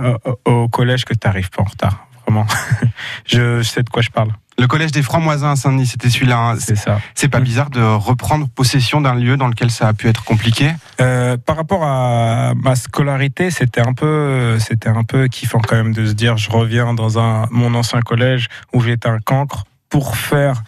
au- 0.45 0.51
au 0.63 0.69
collège 0.69 1.03
que 1.05 1.13
t'arrives 1.13 1.49
pas 1.49 1.61
en 1.61 1.65
retard. 1.65 2.07
Vraiment, 2.25 2.45
je 3.25 3.61
sais 3.63 3.83
de 3.83 3.89
quoi 3.89 4.01
je 4.01 4.09
parle. 4.09 4.29
Le 4.57 4.67
collège 4.67 4.91
des 4.91 5.03
Francs-Moisins 5.03 5.51
à 5.51 5.55
Saint-Denis, 5.57 5.87
c'était 5.87 6.09
celui-là. 6.09 6.37
hein. 6.37 6.55
C'est 6.59 6.77
ça. 6.77 6.99
C'est 7.13 7.27
pas 7.27 7.41
bizarre 7.41 7.69
de 7.69 7.81
reprendre 7.81 8.47
possession 8.47 9.01
d'un 9.01 9.13
lieu 9.15 9.35
dans 9.35 9.47
lequel 9.47 9.69
ça 9.69 9.89
a 9.89 9.93
pu 9.93 10.07
être 10.07 10.23
compliqué? 10.23 10.71
Euh, 11.01 11.35
par 11.37 11.57
rapport 11.57 11.83
à 11.83 12.53
ma 12.55 12.75
scolarité, 12.77 13.51
c'était 13.51 13.81
un 13.81 13.93
peu, 13.93 14.57
c'était 14.59 14.87
un 14.89 15.03
peu 15.03 15.27
kiffant 15.27 15.59
quand 15.59 15.75
même 15.75 15.93
de 15.93 16.05
se 16.05 16.13
dire, 16.13 16.37
je 16.37 16.49
reviens 16.49 16.93
dans 16.93 17.19
un 17.19 17.47
mon 17.51 17.73
ancien 17.75 17.99
collège 18.01 18.47
où 18.73 18.81
j'étais 18.81 19.09
un 19.09 19.19
cancre 19.19 19.65
pour 19.89 20.15
faire 20.15 20.63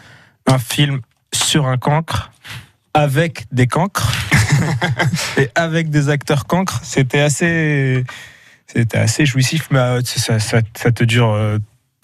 un 0.48 0.60
film 0.60 1.00
sur 1.34 1.68
un 1.68 1.78
cancre 1.78 2.32
avec 2.94 3.46
des 3.54 3.68
cancres 3.68 4.12
et 5.38 5.50
avec 5.56 5.90
des 5.90 6.10
acteurs 6.10 6.46
cancres. 6.46 6.80
C'était 6.84 7.22
assez, 7.22 8.04
c'était 8.66 8.98
assez 8.98 9.26
jouissif, 9.26 9.68
mais 9.72 9.80
euh, 9.80 10.02
ça, 10.04 10.40
ça, 10.40 10.60
ça 10.76 10.92
te 10.92 11.06
dure. 11.06 11.32
euh, 11.32 11.58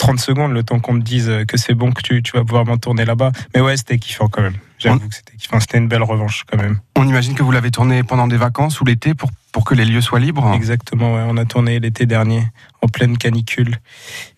30 0.03 0.19
secondes, 0.19 0.51
le 0.51 0.63
temps 0.63 0.81
qu'on 0.81 0.93
me 0.93 1.01
dise 1.01 1.31
que 1.47 1.55
c'est 1.55 1.73
bon, 1.73 1.93
que 1.93 2.01
tu, 2.01 2.21
tu 2.21 2.33
vas 2.33 2.43
pouvoir 2.43 2.65
m'en 2.65 2.77
tourner 2.77 3.05
là-bas. 3.05 3.31
Mais 3.55 3.61
ouais, 3.61 3.77
c'était 3.77 3.97
kiffant 3.97 4.27
quand 4.27 4.41
même. 4.41 4.57
J'avoue 4.77 5.07
que 5.07 5.15
c'était 5.15 5.37
kiffant. 5.37 5.61
C'était 5.61 5.77
une 5.77 5.87
belle 5.87 6.03
revanche 6.03 6.43
quand 6.45 6.57
même. 6.57 6.79
On 6.97 7.07
imagine 7.07 7.35
que 7.35 7.41
vous 7.41 7.51
l'avez 7.51 7.71
tourné 7.71 8.03
pendant 8.03 8.27
des 8.27 8.35
vacances 8.35 8.81
ou 8.81 8.85
l'été 8.85 9.13
pour, 9.13 9.29
pour 9.53 9.63
que 9.63 9.73
les 9.73 9.85
lieux 9.85 10.01
soient 10.01 10.19
libres. 10.19 10.51
Exactement, 10.53 11.13
ouais. 11.13 11.23
on 11.25 11.37
a 11.37 11.45
tourné 11.45 11.79
l'été 11.79 12.05
dernier 12.05 12.43
en 12.81 12.89
pleine 12.89 13.17
canicule. 13.17 13.77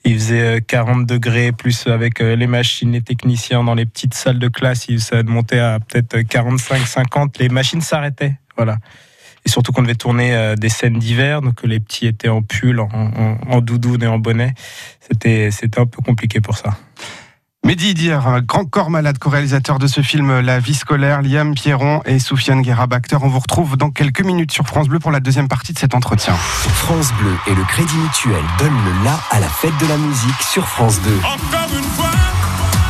Il 0.04 0.14
faisait 0.14 0.58
euh, 0.58 0.60
40 0.60 1.08
degrés, 1.08 1.52
plus 1.52 1.88
avec 1.88 2.22
euh, 2.22 2.36
les 2.36 2.46
machines, 2.46 2.92
les 2.92 3.02
techniciens 3.02 3.64
dans 3.64 3.74
les 3.74 3.88
petites 3.88 4.14
salles 4.14 4.38
de 4.38 4.48
classe, 4.48 4.86
ça 5.00 5.24
montait 5.24 5.58
à 5.58 5.80
peut-être 5.80 6.22
45, 6.22 6.86
50. 6.86 7.40
Les 7.40 7.50
machines 7.50 7.82
s'arrêtaient, 7.82 8.36
voilà. 8.56 8.78
Et 9.46 9.50
surtout 9.50 9.72
qu'on 9.72 9.84
devait 9.84 9.96
tourner 9.96 10.36
euh, 10.36 10.56
des 10.56 10.70
scènes 10.70 10.98
d'hiver, 10.98 11.42
donc 11.42 11.62
les 11.64 11.80
petits 11.80 12.08
étaient 12.08 12.30
en 12.30 12.42
pull, 12.42 12.80
en, 12.80 12.90
en, 12.92 13.38
en 13.48 13.62
doudoune 13.62 14.04
et 14.04 14.08
en 14.08 14.18
bonnet. 14.18 14.54
C'était, 15.00 15.50
c'était 15.52 15.80
un 15.80 15.86
peu 15.86 16.02
compliqué 16.02 16.42
pour 16.42 16.58
ça. 16.58 16.78
Mehdi 17.66 17.90
Idir, 17.90 18.28
un 18.28 18.42
grand 18.42 18.66
corps 18.66 18.92
malade, 18.92 19.18
co-réalisateur 19.18 19.80
de 19.80 19.88
ce 19.88 20.02
film 20.02 20.40
La 20.42 20.60
vie 20.60 20.76
scolaire, 20.76 21.24
Liam 21.24 21.56
Pierron 21.56 22.04
et 22.06 22.20
Soufiane 22.20 22.62
Guérab, 22.62 22.94
acteur. 22.94 23.24
On 23.24 23.28
vous 23.28 23.40
retrouve 23.40 23.76
dans 23.76 23.90
quelques 23.90 24.22
minutes 24.22 24.52
sur 24.52 24.68
France 24.68 24.88
Bleu 24.88 25.00
pour 25.00 25.10
la 25.10 25.20
deuxième 25.20 25.48
partie 25.48 25.74
de 25.74 25.80
cet 25.80 25.96
entretien. 25.96 26.36
France 26.36 27.12
Bleu 27.14 27.36
et 27.48 27.56
le 27.56 27.64
Crédit 27.64 27.98
Mutuel 27.98 28.44
donnent 28.60 28.86
le 28.86 29.04
la 29.04 29.20
à 29.32 29.40
la 29.40 29.50
fête 29.50 29.76
de 29.82 29.88
la 29.88 29.98
musique 29.98 30.44
sur 30.44 30.68
France 30.68 31.02
2. 31.02 31.10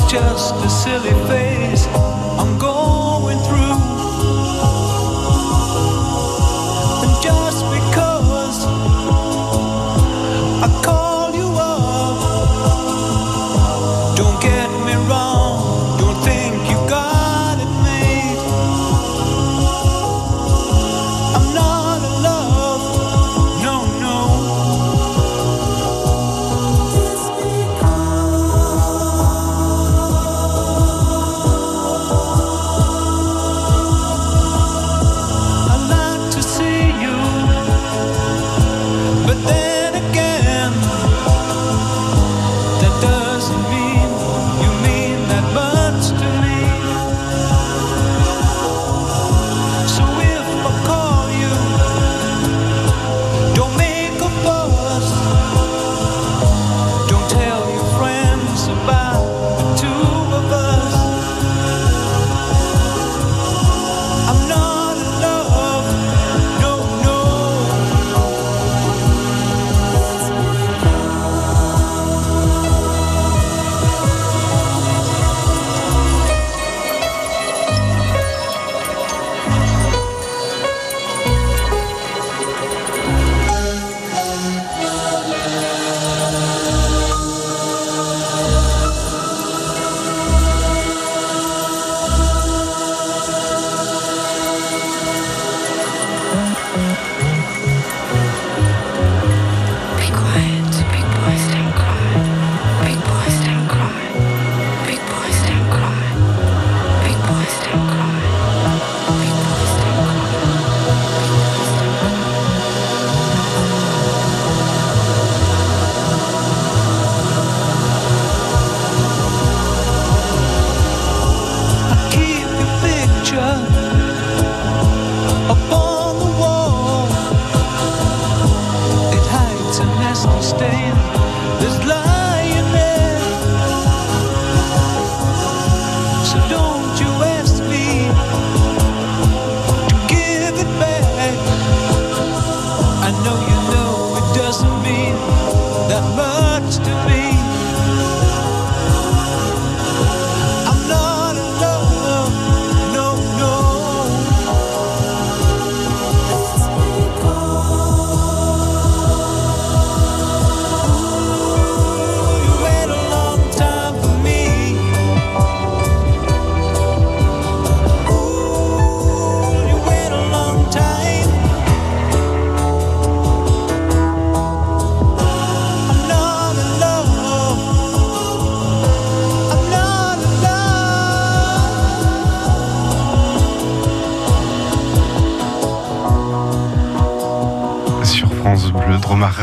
It's 0.00 0.12
just 0.12 0.54
a 0.54 0.70
silly 0.70 1.10
phase 1.26 1.88
I'm 2.38 2.56
going 2.56 2.77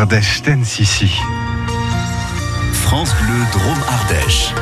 Ardèche. 0.05 0.43
France 2.73 3.15
Bleu 3.19 3.33
Drôme 3.51 3.79
Ardèche. 3.87 4.53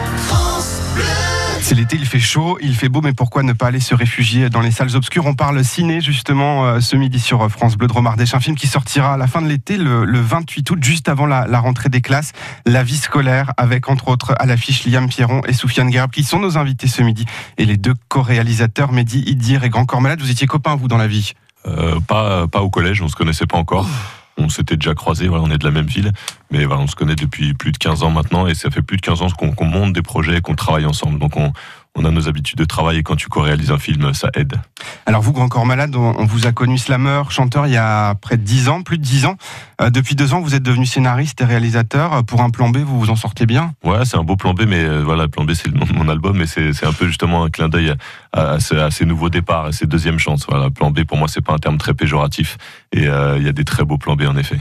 C'est 1.59 1.75
l'été, 1.75 1.97
il 1.97 2.05
fait 2.05 2.21
chaud, 2.21 2.57
il 2.61 2.73
fait 2.73 2.87
beau, 2.87 3.01
mais 3.01 3.11
pourquoi 3.11 3.43
ne 3.43 3.51
pas 3.51 3.67
aller 3.67 3.81
se 3.81 3.93
réfugier 3.93 4.49
dans 4.49 4.61
les 4.61 4.71
salles 4.71 4.95
obscures? 4.95 5.25
On 5.25 5.33
parle 5.33 5.61
ciné 5.65 5.99
justement 5.99 6.65
euh, 6.65 6.79
ce 6.79 6.95
midi 6.95 7.19
sur 7.19 7.49
France 7.51 7.75
Bleu 7.75 7.87
Drôme 7.87 8.07
Ardèche, 8.07 8.33
un 8.33 8.39
film 8.39 8.55
qui 8.55 8.67
sortira 8.67 9.15
à 9.15 9.17
la 9.17 9.27
fin 9.27 9.41
de 9.41 9.47
l'été, 9.49 9.75
le, 9.75 10.05
le 10.05 10.21
28 10.21 10.71
août, 10.71 10.79
juste 10.81 11.09
avant 11.09 11.25
la, 11.25 11.45
la 11.45 11.59
rentrée 11.59 11.89
des 11.89 11.99
classes, 11.99 12.31
La 12.65 12.83
vie 12.83 12.95
scolaire, 12.95 13.51
avec 13.57 13.89
entre 13.89 14.07
autres 14.07 14.33
à 14.39 14.45
l'affiche 14.45 14.85
Liam 14.85 15.09
Pierron 15.09 15.41
et 15.45 15.51
Soufiane 15.51 15.89
Guerab, 15.89 16.11
qui 16.11 16.23
sont 16.23 16.39
nos 16.39 16.57
invités 16.57 16.87
ce 16.87 17.01
midi, 17.01 17.25
et 17.57 17.65
les 17.65 17.75
deux 17.75 17.95
co-réalisateurs, 18.07 18.93
Mehdi 18.93 19.19
Idir 19.27 19.65
et 19.65 19.69
Grand 19.69 19.85
Corps 19.85 19.99
Malade. 19.99 20.21
Vous 20.21 20.31
étiez 20.31 20.47
copains, 20.47 20.75
vous, 20.75 20.87
dans 20.87 20.97
la 20.97 21.07
vie? 21.07 21.33
Euh, 21.67 21.99
pas, 21.99 22.47
pas 22.47 22.61
au 22.61 22.69
collège, 22.69 23.01
on 23.01 23.09
se 23.09 23.15
connaissait 23.15 23.45
pas 23.45 23.57
encore. 23.57 23.89
On 24.37 24.49
s'était 24.49 24.77
déjà 24.77 24.95
croisés, 24.95 25.27
voilà, 25.27 25.43
on 25.43 25.51
est 25.51 25.57
de 25.57 25.65
la 25.65 25.71
même 25.71 25.85
ville, 25.85 26.11
mais 26.51 26.65
voilà, 26.65 26.81
on 26.81 26.87
se 26.87 26.95
connaît 26.95 27.15
depuis 27.15 27.53
plus 27.53 27.71
de 27.71 27.77
15 27.77 28.03
ans 28.03 28.09
maintenant, 28.09 28.47
et 28.47 28.55
ça 28.55 28.71
fait 28.71 28.81
plus 28.81 28.97
de 28.97 29.01
15 29.01 29.21
ans 29.21 29.29
qu'on 29.29 29.65
monte 29.65 29.93
des 29.93 30.01
projets, 30.01 30.41
qu'on 30.41 30.55
travaille 30.55 30.85
ensemble. 30.85 31.19
Donc 31.19 31.37
on, 31.37 31.53
on 31.95 32.05
a 32.05 32.11
nos 32.11 32.27
habitudes 32.27 32.57
de 32.57 32.65
travail, 32.65 32.97
et 32.97 33.03
quand 33.03 33.15
tu 33.15 33.27
co-réalises 33.27 33.71
un 33.71 33.77
film, 33.77 34.13
ça 34.13 34.29
aide. 34.33 34.55
Alors 35.05 35.21
vous, 35.21 35.31
Grand 35.31 35.47
Corps 35.47 35.65
Malade, 35.65 35.95
on, 35.95 36.25
vous 36.25 36.47
a 36.47 36.51
connu 36.51 36.77
slammer, 36.77 37.21
chanteur 37.29 37.67
il 37.67 37.73
y 37.73 37.77
a 37.77 38.15
près 38.15 38.37
de 38.37 38.43
10 38.43 38.69
ans, 38.69 38.81
plus 38.81 38.97
de 38.97 39.03
10 39.03 39.25
ans. 39.25 39.35
Euh, 39.79 39.89
depuis 39.89 40.15
deux 40.15 40.33
ans, 40.33 40.41
vous 40.41 40.55
êtes 40.55 40.63
devenu 40.63 40.85
scénariste 40.85 41.41
et 41.41 41.45
réalisateur. 41.45 42.13
Euh, 42.13 42.21
Pour 42.23 42.41
un 42.41 42.49
plan 42.49 42.69
B, 42.69 42.77
vous 42.77 42.99
vous 42.99 43.09
en 43.09 43.15
sortez 43.15 43.45
bien? 43.45 43.73
Ouais, 43.83 44.05
c'est 44.05 44.17
un 44.17 44.23
beau 44.23 44.35
plan 44.35 44.53
B, 44.53 44.63
mais 44.67 44.83
euh, 44.83 45.03
voilà, 45.03 45.27
plan 45.27 45.43
B, 45.45 45.53
c'est 45.53 45.67
le 45.67 45.77
nom 45.77 45.85
de 45.85 45.93
mon 45.93 46.09
album, 46.09 46.37
mais 46.37 46.47
c'est 46.47 46.85
un 46.85 46.93
peu 46.93 47.05
justement 47.05 47.43
un 47.43 47.49
clin 47.49 47.69
d'œil 47.69 47.93
à, 48.31 48.41
à, 48.53 48.59
ces, 48.59 48.77
à 48.77 48.89
ces 48.89 49.05
nouveaux 49.05 49.29
départs, 49.29 49.65
à 49.65 49.71
ces 49.71 49.85
deuxièmes 49.85 50.19
chances. 50.19 50.45
Voilà, 50.49 50.69
plan 50.71 50.89
B, 50.89 51.03
pour 51.03 51.17
moi, 51.17 51.27
c'est 51.27 51.41
pas 51.41 51.53
un 51.53 51.59
terme 51.59 51.77
très 51.77 51.93
péjoratif, 51.93 52.57
et 52.91 53.07
euh, 53.07 53.37
il 53.37 53.45
y 53.45 53.49
a 53.49 53.53
des 53.53 53.65
très 53.65 53.83
beaux 53.83 53.97
plans 53.97 54.15
B, 54.15 54.23
en 54.23 54.35
effet. 54.37 54.59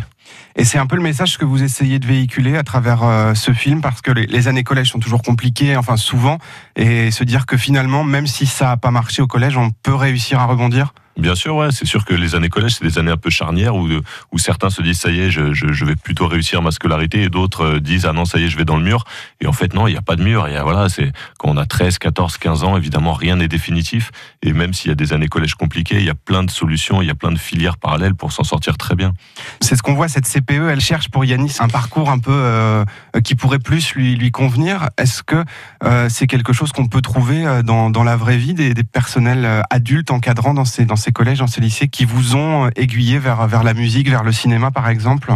Et 0.56 0.64
c'est 0.64 0.78
un 0.78 0.86
peu 0.86 0.96
le 0.96 1.02
message 1.02 1.38
que 1.38 1.44
vous 1.44 1.62
essayez 1.62 1.98
de 1.98 2.06
véhiculer 2.06 2.56
à 2.56 2.62
travers 2.62 3.02
euh, 3.02 3.34
ce 3.34 3.52
film, 3.52 3.80
parce 3.80 4.02
que 4.02 4.10
les, 4.10 4.48
années 4.48 4.64
collège 4.64 4.90
sont 4.90 4.98
toujours 4.98 5.22
compliquées, 5.22 5.76
enfin 5.76 5.96
souvent, 5.96 6.38
et 6.76 7.10
se 7.10 7.24
dire 7.24 7.46
que 7.46 7.56
finalement, 7.56 8.04
même 8.04 8.26
si 8.26 8.46
ça 8.46 8.66
n'a 8.66 8.76
pas 8.76 8.90
marché 8.90 9.22
au 9.22 9.26
collège, 9.26 9.56
on 9.56 9.70
peut 9.70 9.94
réussir 9.94 10.40
à 10.40 10.46
rebondir. 10.46 10.92
Bien 11.18 11.34
sûr, 11.34 11.68
c'est 11.72 11.86
sûr 11.86 12.06
que 12.06 12.14
les 12.14 12.34
années 12.34 12.48
collège, 12.48 12.76
c'est 12.78 12.84
des 12.84 12.98
années 12.98 13.10
un 13.10 13.18
peu 13.18 13.28
charnières 13.28 13.74
où, 13.76 13.88
certains 14.38 14.70
se 14.70 14.80
disent 14.82 14.98
ça 14.98 15.10
y 15.10 15.20
est, 15.20 15.30
je, 15.30 15.84
vais 15.84 15.94
plutôt 15.94 16.26
réussir 16.26 16.62
ma 16.62 16.70
scolarité 16.70 17.22
et 17.22 17.28
d'autres 17.28 17.64
euh, 17.64 17.80
disent 17.80 18.06
ah 18.06 18.12
non, 18.12 18.24
ça 18.24 18.38
y 18.38 18.44
est, 18.44 18.48
je 18.48 18.56
vais 18.56 18.64
dans 18.64 18.76
le 18.76 18.82
mur. 18.82 19.04
Et 19.40 19.46
en 19.46 19.52
fait, 19.52 19.74
non, 19.74 19.86
il 19.86 19.92
n'y 19.92 19.98
a 19.98 20.02
pas 20.02 20.16
de 20.16 20.22
mur. 20.22 20.48
Voilà, 20.62 20.88
c'est 20.88 21.12
quand 21.38 21.48
on 21.50 21.56
a 21.56 21.66
13, 21.66 21.98
14, 21.98 22.38
15 22.38 22.64
ans, 22.64 22.76
évidemment, 22.76 23.12
rien 23.12 23.36
n'est 23.36 23.48
définitif. 23.48 24.10
Et 24.42 24.52
même 24.52 24.72
s'il 24.72 24.88
y 24.88 24.92
a 24.92 24.94
des 24.94 25.12
années 25.12 25.28
collège 25.28 25.54
compliquées, 25.54 25.96
il 25.96 26.04
y 26.04 26.10
a 26.10 26.14
plein 26.14 26.44
de 26.44 26.50
solutions, 26.50 27.02
il 27.02 27.08
y 27.08 27.10
a 27.10 27.14
plein 27.14 27.30
de 27.30 27.38
filières 27.38 27.76
parallèles 27.76 28.14
pour 28.14 28.32
s'en 28.32 28.44
sortir 28.44 28.78
très 28.78 28.94
bien. 28.94 29.12
C'est 29.60 29.76
ce 29.76 29.82
qu'on 29.82 29.94
voit, 29.94 30.08
cette 30.08 30.26
CPE, 30.26 30.70
elle 30.70 30.80
cherche 30.80 31.10
pour 31.10 31.24
Yanis 31.24 31.56
un 31.60 31.68
parcours 31.68 32.10
un 32.10 32.18
peu 32.18 32.32
euh, 32.32 32.84
qui 33.22 33.34
pourrait 33.34 33.58
plus 33.58 33.94
lui, 33.94 34.16
lui 34.16 34.30
convenir. 34.30 34.88
Est-ce 34.96 35.22
que 35.22 35.44
euh, 35.84 36.08
c'est 36.08 36.26
quelque 36.26 36.52
chose 36.52 36.72
qu'on 36.72 36.88
peut 36.88 37.02
trouver 37.02 37.60
dans, 37.64 38.02
la 38.02 38.16
vraie 38.16 38.38
vie, 38.38 38.54
des, 38.54 38.74
personnels 38.82 39.62
adultes 39.70 40.10
encadrants 40.10 40.54
dans 40.54 40.64
ces, 40.64 40.84
dans 40.84 40.96
ces 41.02 41.12
collèges, 41.12 41.40
dans 41.40 41.46
ces 41.46 41.60
lycées, 41.60 41.88
qui 41.88 42.04
vous 42.04 42.36
ont 42.36 42.66
euh, 42.66 42.70
aiguillé 42.76 43.18
vers, 43.18 43.46
vers 43.46 43.62
la 43.62 43.74
musique, 43.74 44.08
vers 44.08 44.22
le 44.22 44.32
cinéma 44.32 44.70
par 44.70 44.88
exemple? 44.88 45.32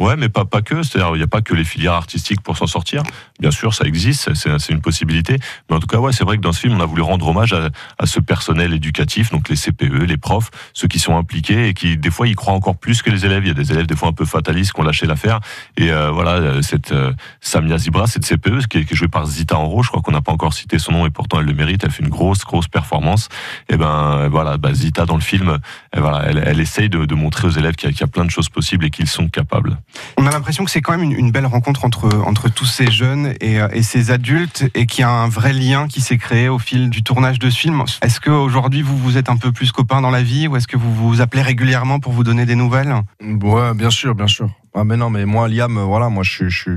Ouais, 0.00 0.16
mais 0.16 0.28
pas, 0.28 0.44
pas 0.44 0.60
que. 0.60 0.82
C'est-à-dire, 0.82 1.14
il 1.14 1.18
n'y 1.18 1.24
a 1.24 1.28
pas 1.28 1.40
que 1.40 1.54
les 1.54 1.62
filières 1.62 1.92
artistiques 1.92 2.40
pour 2.40 2.56
s'en 2.56 2.66
sortir. 2.66 3.02
Bien 3.38 3.52
sûr, 3.52 3.74
ça 3.74 3.84
existe, 3.84 4.34
c'est 4.34 4.72
une 4.72 4.80
possibilité. 4.80 5.38
Mais 5.68 5.76
en 5.76 5.80
tout 5.80 5.86
cas, 5.86 5.98
ouais, 5.98 6.12
c'est 6.12 6.24
vrai 6.24 6.36
que 6.36 6.42
dans 6.42 6.52
ce 6.52 6.60
film, 6.60 6.74
on 6.76 6.80
a 6.80 6.86
voulu 6.86 7.02
rendre 7.02 7.28
hommage 7.28 7.52
à, 7.52 7.68
à 7.98 8.06
ce 8.06 8.18
personnel 8.18 8.72
éducatif, 8.72 9.30
donc 9.30 9.48
les 9.48 9.56
CPE, 9.56 10.04
les 10.04 10.16
profs, 10.16 10.50
ceux 10.72 10.88
qui 10.88 10.98
sont 10.98 11.16
impliqués 11.16 11.68
et 11.68 11.74
qui, 11.74 11.96
des 11.96 12.10
fois, 12.10 12.26
y 12.26 12.34
croient 12.34 12.54
encore 12.54 12.76
plus 12.76 13.02
que 13.02 13.10
les 13.10 13.24
élèves. 13.24 13.44
Il 13.44 13.48
y 13.48 13.50
a 13.50 13.54
des 13.54 13.70
élèves, 13.70 13.86
des 13.86 13.94
fois, 13.94 14.08
un 14.08 14.12
peu 14.12 14.24
fatalistes 14.24 14.72
qui 14.72 14.80
ont 14.80 14.84
lâché 14.84 15.06
l'affaire. 15.06 15.38
Et 15.76 15.92
euh, 15.92 16.10
voilà, 16.10 16.32
euh, 16.32 16.62
cette 16.62 16.90
euh, 16.90 17.12
Samia 17.40 17.78
Zibra, 17.78 18.08
cette 18.08 18.26
CPE, 18.26 18.66
qui 18.66 18.78
est, 18.78 18.84
qui 18.84 18.94
est 18.94 18.96
jouée 18.96 19.08
par 19.08 19.26
Zita 19.26 19.56
Enro, 19.56 19.84
je 19.84 19.90
crois 19.90 20.02
qu'on 20.02 20.12
n'a 20.12 20.22
pas 20.22 20.32
encore 20.32 20.54
cité 20.54 20.80
son 20.80 20.92
nom 20.92 21.06
et 21.06 21.10
pourtant 21.10 21.38
elle 21.38 21.46
le 21.46 21.54
mérite. 21.54 21.84
Elle 21.84 21.92
fait 21.92 22.02
une 22.02 22.08
grosse, 22.08 22.44
grosse 22.44 22.66
performance. 22.66 23.28
Et 23.68 23.76
ben, 23.76 24.28
voilà, 24.28 24.56
bah, 24.56 24.74
Zita, 24.74 25.06
dans 25.06 25.16
le 25.16 25.20
film, 25.20 25.58
elle, 25.92 26.00
voilà, 26.00 26.24
elle, 26.26 26.42
elle 26.44 26.60
essaye 26.60 26.88
de, 26.88 27.04
de 27.04 27.14
montrer 27.14 27.46
aux 27.46 27.52
élèves 27.52 27.76
qu'il 27.76 27.94
y 27.94 28.02
a 28.02 28.06
plein 28.08 28.24
de 28.24 28.30
choses 28.30 28.48
possibles 28.48 28.84
et 28.86 28.90
qu'ils 28.90 29.06
sont 29.06 29.28
capables. 29.28 29.78
On 30.16 30.26
a 30.26 30.30
l'impression 30.30 30.64
que 30.64 30.70
c'est 30.70 30.80
quand 30.80 30.96
même 30.96 31.10
une, 31.10 31.30
belle 31.30 31.46
rencontre 31.46 31.84
entre, 31.84 32.08
entre 32.26 32.48
tous 32.48 32.66
ces 32.66 32.90
jeunes 32.90 33.34
et, 33.40 33.60
euh, 33.60 33.68
et 33.72 33.82
ces 33.82 34.10
adultes 34.10 34.64
et 34.74 34.86
qu'il 34.86 35.00
y 35.00 35.04
a 35.04 35.10
un 35.10 35.28
vrai 35.28 35.52
lien 35.52 35.88
qui 35.88 36.00
s'est 36.00 36.18
créé 36.18 36.48
au 36.48 36.58
fil 36.58 36.90
du 36.90 37.02
tournage 37.02 37.38
de 37.38 37.50
ce 37.50 37.58
film. 37.58 37.84
Est-ce 38.02 38.20
qu'aujourd'hui 38.20 38.82
vous 38.82 38.96
vous 38.96 39.16
êtes 39.16 39.28
un 39.28 39.36
peu 39.36 39.52
plus 39.52 39.72
copains 39.72 40.00
dans 40.00 40.10
la 40.10 40.22
vie 40.22 40.48
ou 40.48 40.56
est-ce 40.56 40.68
que 40.68 40.76
vous 40.76 40.94
vous 40.94 41.20
appelez 41.20 41.42
régulièrement 41.42 42.00
pour 42.00 42.12
vous 42.12 42.24
donner 42.24 42.46
des 42.46 42.54
nouvelles? 42.54 42.94
Ouais, 43.20 43.74
bien 43.74 43.90
sûr, 43.90 44.14
bien 44.14 44.28
sûr. 44.28 44.48
Ah, 44.74 44.82
mais 44.82 44.96
non, 44.96 45.08
mais 45.08 45.24
moi, 45.24 45.48
Liam, 45.48 45.78
euh, 45.78 45.84
voilà, 45.84 46.08
moi, 46.08 46.24
je 46.24 46.48
je 46.48 46.70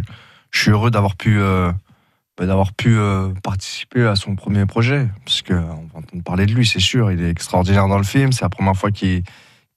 je 0.52 0.62
suis 0.62 0.72
heureux 0.72 0.92
d'avoir 0.92 1.16
pu, 1.16 1.40
euh, 1.40 1.72
d'avoir 2.40 2.72
pu 2.74 2.98
participer 3.44 4.06
à 4.06 4.16
son 4.16 4.36
premier 4.36 4.66
projet. 4.66 5.08
Parce 5.26 5.42
que, 5.42 5.54
euh, 5.54 5.62
on 5.62 5.88
va 5.94 6.00
entendre 6.00 6.24
parler 6.24 6.46
de 6.46 6.54
lui, 6.54 6.66
c'est 6.66 6.80
sûr. 6.80 7.12
Il 7.12 7.22
est 7.22 7.30
extraordinaire 7.30 7.88
dans 7.88 7.98
le 7.98 8.04
film. 8.04 8.32
C'est 8.32 8.44
la 8.44 8.50
première 8.50 8.76
fois 8.76 8.92
qu'il, 8.92 9.24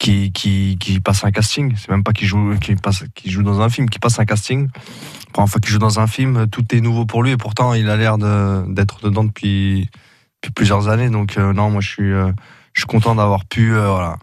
qu'il, 0.00 0.33
qu'il 0.33 1.02
passe 1.02 1.25
un 1.25 1.30
casting. 1.30 1.75
C'est 1.76 1.90
même 1.90 2.02
pas 2.02 2.12
qu'il 2.12 2.26
joue, 2.26 2.59
qu'il 2.59 2.76
passe, 2.76 3.04
qu'il 3.14 3.30
joue 3.30 3.42
dans 3.42 3.61
un 3.61 3.69
film, 3.69 3.88
qu'il 3.88 4.00
passe 4.00 4.19
un 4.19 4.25
casting. 4.25 4.69
La 4.69 5.33
première 5.33 5.49
fois 5.49 5.61
qu'il 5.61 5.71
joue 5.71 5.78
dans 5.78 6.00
un 6.00 6.07
film, 6.07 6.49
tout 6.49 6.64
est 6.75 6.80
nouveau 6.80 7.04
pour 7.04 7.23
lui. 7.23 7.30
Et 7.33 7.37
pourtant, 7.37 7.75
il 7.75 7.88
a 7.88 7.97
l'air 7.97 8.19
de, 8.19 8.64
d'être 8.73 9.02
dedans 9.02 9.25
depuis, 9.25 9.88
depuis 10.42 10.52
plusieurs 10.52 10.88
années. 10.88 11.11
Donc, 11.11 11.37
euh, 11.37 11.52
non, 11.52 11.71
moi, 11.71 11.80
je 11.80 11.88
suis, 11.88 12.12
euh, 12.12 12.33
je 12.73 12.80
suis 12.80 12.87
content 12.87 13.14
d'avoir 13.14 13.45
pu, 13.45 13.75
euh, 13.75 13.90
voilà, 13.90 14.16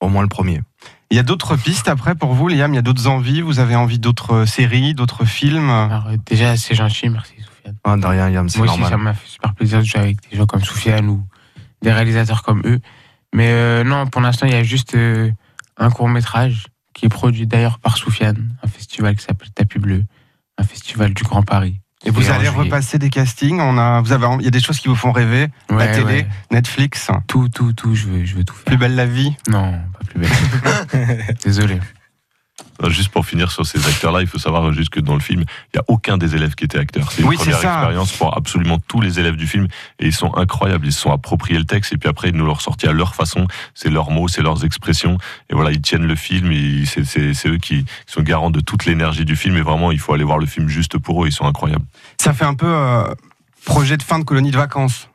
au 0.00 0.08
moins 0.08 0.22
le 0.22 0.28
premier. 0.28 0.62
Il 1.10 1.16
y 1.16 1.20
a 1.20 1.22
d'autres 1.22 1.56
pistes 1.56 1.88
après 1.88 2.14
pour 2.14 2.34
vous, 2.34 2.48
Liam? 2.48 2.72
Il 2.72 2.76
y 2.76 2.78
a 2.78 2.82
d'autres 2.82 3.06
envies? 3.06 3.40
Vous 3.40 3.58
avez 3.58 3.76
envie 3.76 3.98
d'autres 3.98 4.44
séries, 4.44 4.94
d'autres 4.94 5.24
films? 5.24 5.70
Alors, 5.70 6.06
euh, 6.06 6.16
déjà, 6.24 6.56
c'est 6.56 6.74
gentil, 6.74 7.08
merci 7.08 7.34
Soufiane. 7.38 7.76
Ah, 7.84 7.96
de 7.96 8.06
rien, 8.06 8.30
Liam, 8.30 8.48
c'est 8.48 8.58
Moi 8.58 8.68
aussi, 8.68 8.80
normal. 8.80 8.90
ça 8.90 8.96
m'a 8.96 9.14
fait 9.14 9.28
super 9.28 9.54
plaisir 9.54 9.80
de 9.80 9.84
jouer 9.84 10.00
avec 10.00 10.30
des 10.30 10.36
gens 10.36 10.46
comme 10.46 10.62
Soufiane 10.62 11.08
ou 11.08 11.22
des 11.82 11.92
réalisateurs 11.92 12.42
comme 12.42 12.62
eux. 12.64 12.80
Mais 13.36 13.50
euh, 13.52 13.84
non, 13.84 14.06
pour 14.06 14.22
l'instant, 14.22 14.46
il 14.46 14.54
y 14.54 14.56
a 14.56 14.62
juste 14.62 14.94
euh, 14.94 15.30
un 15.76 15.90
court 15.90 16.08
métrage 16.08 16.68
qui 16.94 17.04
est 17.04 17.10
produit 17.10 17.46
d'ailleurs 17.46 17.78
par 17.78 17.98
Soufiane, 17.98 18.56
un 18.62 18.66
festival 18.66 19.14
qui 19.14 19.22
s'appelle 19.22 19.50
Tapis 19.50 19.78
Bleu, 19.78 20.04
un 20.56 20.64
festival 20.64 21.12
du 21.12 21.22
Grand 21.22 21.42
Paris. 21.42 21.78
Et 22.06 22.10
vous 22.10 22.30
allez 22.30 22.46
juillet. 22.46 22.62
repasser 22.64 22.98
des 22.98 23.10
castings 23.10 23.60
on 23.60 23.76
a, 23.76 24.00
vous 24.00 24.12
avez, 24.12 24.26
Il 24.38 24.44
y 24.46 24.48
a 24.48 24.50
des 24.50 24.60
choses 24.60 24.78
qui 24.78 24.88
vous 24.88 24.94
font 24.94 25.12
rêver 25.12 25.48
La 25.68 25.88
télé, 25.88 26.04
ouais. 26.04 26.28
Netflix 26.50 27.10
Tout, 27.26 27.50
tout, 27.50 27.74
tout, 27.74 27.94
je 27.94 28.06
veux, 28.06 28.24
je 28.24 28.36
veux 28.36 28.44
tout 28.44 28.54
faire. 28.54 28.64
Plus 28.64 28.78
belle 28.78 28.94
la 28.94 29.04
vie 29.04 29.36
Non, 29.48 29.72
pas 29.92 30.04
plus 30.08 30.20
belle. 30.20 31.36
Désolé. 31.44 31.78
Euh, 32.82 32.90
Juste 32.90 33.10
pour 33.10 33.26
finir 33.26 33.50
sur 33.50 33.64
ces 33.66 33.86
acteurs-là, 33.86 34.20
il 34.20 34.26
faut 34.26 34.38
savoir 34.38 34.72
juste 34.72 34.90
que 34.90 35.00
dans 35.00 35.14
le 35.14 35.20
film, 35.20 35.40
il 35.40 35.76
n'y 35.76 35.80
a 35.80 35.84
aucun 35.88 36.16
des 36.18 36.34
élèves 36.34 36.54
qui 36.54 36.64
était 36.64 36.78
acteur. 36.78 37.10
C'est 37.12 37.22
une 37.22 37.28
Oui, 37.28 37.36
première 37.36 37.56
expérience 37.56 38.12
pour 38.12 38.36
absolument 38.36 38.78
tous 38.88 39.00
les 39.00 39.18
élèves 39.20 39.36
du 39.36 39.46
film 39.46 39.66
et 39.98 40.06
ils 40.06 40.12
sont 40.14 40.34
incroyables. 40.36 40.86
Ils 40.86 40.92
se 40.92 41.00
sont 41.00 41.12
appropriés 41.12 41.58
le 41.58 41.64
texte 41.64 41.92
et 41.92 41.98
puis 41.98 42.08
après 42.08 42.28
ils 42.30 42.34
nous 42.34 42.44
l'ont 42.44 42.54
ressorti 42.54 42.86
à 42.86 42.92
leur 42.92 43.14
façon. 43.14 43.46
C'est 43.74 43.90
leurs 43.90 44.10
mots, 44.10 44.28
c'est 44.28 44.42
leurs 44.42 44.64
expressions 44.64 45.18
et 45.50 45.54
voilà, 45.54 45.72
ils 45.72 45.80
tiennent 45.80 46.06
le 46.06 46.16
film 46.16 46.50
et 46.52 46.84
c'est 46.86 47.48
eux 47.48 47.58
qui 47.58 47.84
sont 48.06 48.22
garants 48.22 48.50
de 48.50 48.60
toute 48.60 48.84
l'énergie 48.86 49.24
du 49.24 49.36
film 49.36 49.56
et 49.56 49.62
vraiment 49.62 49.92
il 49.92 49.98
faut 49.98 50.12
aller 50.12 50.24
voir 50.24 50.38
le 50.38 50.46
film 50.46 50.68
juste 50.68 50.98
pour 50.98 51.24
eux. 51.24 51.28
Ils 51.28 51.32
sont 51.32 51.46
incroyables. 51.46 51.84
Ça 52.20 52.32
fait 52.32 52.44
un 52.44 52.54
peu 52.54 52.66
euh, 52.68 53.04
projet 53.64 53.96
de 53.96 54.02
fin 54.02 54.18
de 54.18 54.24
colonie 54.24 54.50
de 54.50 54.56
vacances. 54.56 55.08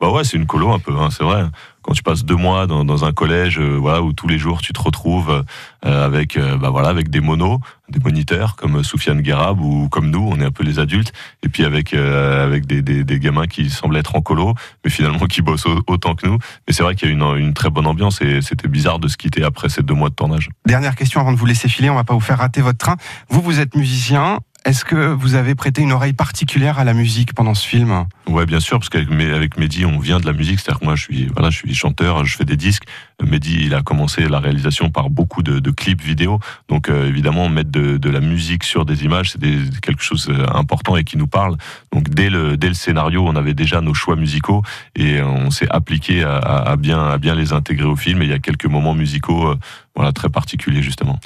Bah 0.00 0.10
ouais, 0.10 0.24
c'est 0.24 0.36
une 0.36 0.46
colo 0.46 0.72
un 0.72 0.78
peu, 0.78 0.96
hein, 0.98 1.08
c'est 1.10 1.24
vrai. 1.24 1.44
Quand 1.84 1.92
tu 1.92 2.02
passes 2.02 2.24
deux 2.24 2.34
mois 2.34 2.66
dans, 2.66 3.04
un 3.04 3.12
collège, 3.12 3.58
euh, 3.60 3.76
voilà, 3.78 4.00
où 4.00 4.14
tous 4.14 4.26
les 4.26 4.38
jours 4.38 4.62
tu 4.62 4.72
te 4.72 4.80
retrouves 4.80 5.44
euh, 5.84 6.06
avec, 6.06 6.38
euh, 6.38 6.56
bah 6.56 6.70
voilà, 6.70 6.88
avec 6.88 7.10
des 7.10 7.20
monos, 7.20 7.60
des 7.90 7.98
moniteurs 8.00 8.56
comme 8.56 8.82
Soufiane 8.82 9.20
Guérab 9.20 9.60
ou 9.60 9.90
comme 9.90 10.08
nous, 10.08 10.26
on 10.32 10.40
est 10.40 10.44
un 10.46 10.50
peu 10.50 10.64
les 10.64 10.78
adultes, 10.78 11.12
et 11.42 11.50
puis 11.50 11.62
avec 11.62 11.92
avec 11.92 12.64
des, 12.66 12.80
des, 12.80 13.04
des 13.04 13.18
gamins 13.20 13.46
qui 13.46 13.68
semblent 13.68 13.98
être 13.98 14.16
en 14.16 14.22
colo, 14.22 14.54
mais 14.82 14.90
finalement 14.90 15.26
qui 15.28 15.42
bossent 15.42 15.66
au- 15.66 15.82
autant 15.86 16.14
que 16.14 16.26
nous. 16.26 16.38
Mais 16.66 16.72
c'est 16.72 16.82
vrai 16.82 16.94
qu'il 16.94 17.08
y 17.08 17.10
a 17.10 17.14
une, 17.14 17.22
une 17.38 17.52
très 17.52 17.68
bonne 17.68 17.86
ambiance 17.86 18.22
et 18.22 18.40
c'était 18.40 18.66
bizarre 18.68 18.98
de 18.98 19.06
se 19.08 19.18
quitter 19.18 19.44
après 19.44 19.68
ces 19.68 19.82
deux 19.82 19.94
mois 19.94 20.08
de 20.08 20.14
tournage. 20.14 20.48
Dernière 20.66 20.96
question 20.96 21.20
avant 21.20 21.32
de 21.32 21.36
vous 21.36 21.44
laisser 21.46 21.68
filer, 21.68 21.90
on 21.90 21.94
va 21.96 22.04
pas 22.04 22.14
vous 22.14 22.20
faire 22.20 22.38
rater 22.38 22.62
votre 22.62 22.78
train. 22.78 22.96
Vous, 23.28 23.42
vous 23.42 23.60
êtes 23.60 23.74
musicien. 23.76 24.38
Est-ce 24.64 24.86
que 24.86 25.12
vous 25.12 25.34
avez 25.34 25.54
prêté 25.54 25.82
une 25.82 25.92
oreille 25.92 26.14
particulière 26.14 26.78
à 26.78 26.84
la 26.84 26.94
musique 26.94 27.34
pendant 27.34 27.52
ce 27.52 27.68
film? 27.68 28.06
Ouais, 28.26 28.46
bien 28.46 28.60
sûr, 28.60 28.78
parce 28.78 28.88
qu'avec 28.88 29.58
Mehdi, 29.58 29.84
on 29.84 29.98
vient 29.98 30.18
de 30.18 30.24
la 30.24 30.32
musique. 30.32 30.58
C'est-à-dire 30.58 30.80
que 30.80 30.84
moi, 30.86 30.96
je 30.96 31.02
suis, 31.02 31.26
voilà, 31.26 31.50
je 31.50 31.58
suis 31.58 31.74
chanteur, 31.74 32.24
je 32.24 32.34
fais 32.34 32.46
des 32.46 32.56
disques. 32.56 32.84
Mehdi, 33.22 33.66
il 33.66 33.74
a 33.74 33.82
commencé 33.82 34.26
la 34.26 34.40
réalisation 34.40 34.88
par 34.88 35.10
beaucoup 35.10 35.42
de, 35.42 35.70
clips 35.70 36.00
vidéo. 36.00 36.40
Donc, 36.70 36.88
euh, 36.88 37.06
évidemment, 37.06 37.50
mettre 37.50 37.70
de, 37.70 38.08
la 38.08 38.20
musique 38.20 38.64
sur 38.64 38.86
des 38.86 39.04
images, 39.04 39.32
c'est 39.32 39.80
quelque 39.82 40.02
chose 40.02 40.28
d'important 40.28 40.96
et 40.96 41.04
qui 41.04 41.18
nous 41.18 41.26
parle. 41.26 41.58
Donc, 41.92 42.08
dès 42.08 42.30
le, 42.30 42.56
scénario, 42.72 43.22
on 43.26 43.36
avait 43.36 43.54
déjà 43.54 43.82
nos 43.82 43.92
choix 43.92 44.16
musicaux 44.16 44.62
et 44.96 45.20
on 45.20 45.50
s'est 45.50 45.68
appliqué 45.68 46.22
à, 46.24 46.74
bien, 46.78 47.18
les 47.34 47.52
intégrer 47.52 47.86
au 47.86 47.96
film. 47.96 48.22
Et 48.22 48.24
il 48.24 48.30
y 48.30 48.34
a 48.34 48.38
quelques 48.38 48.66
moments 48.66 48.94
musicaux, 48.94 49.50
euh, 49.50 49.58
voilà, 49.94 50.12
très 50.12 50.30
particuliers, 50.30 50.82
justement. 50.82 51.20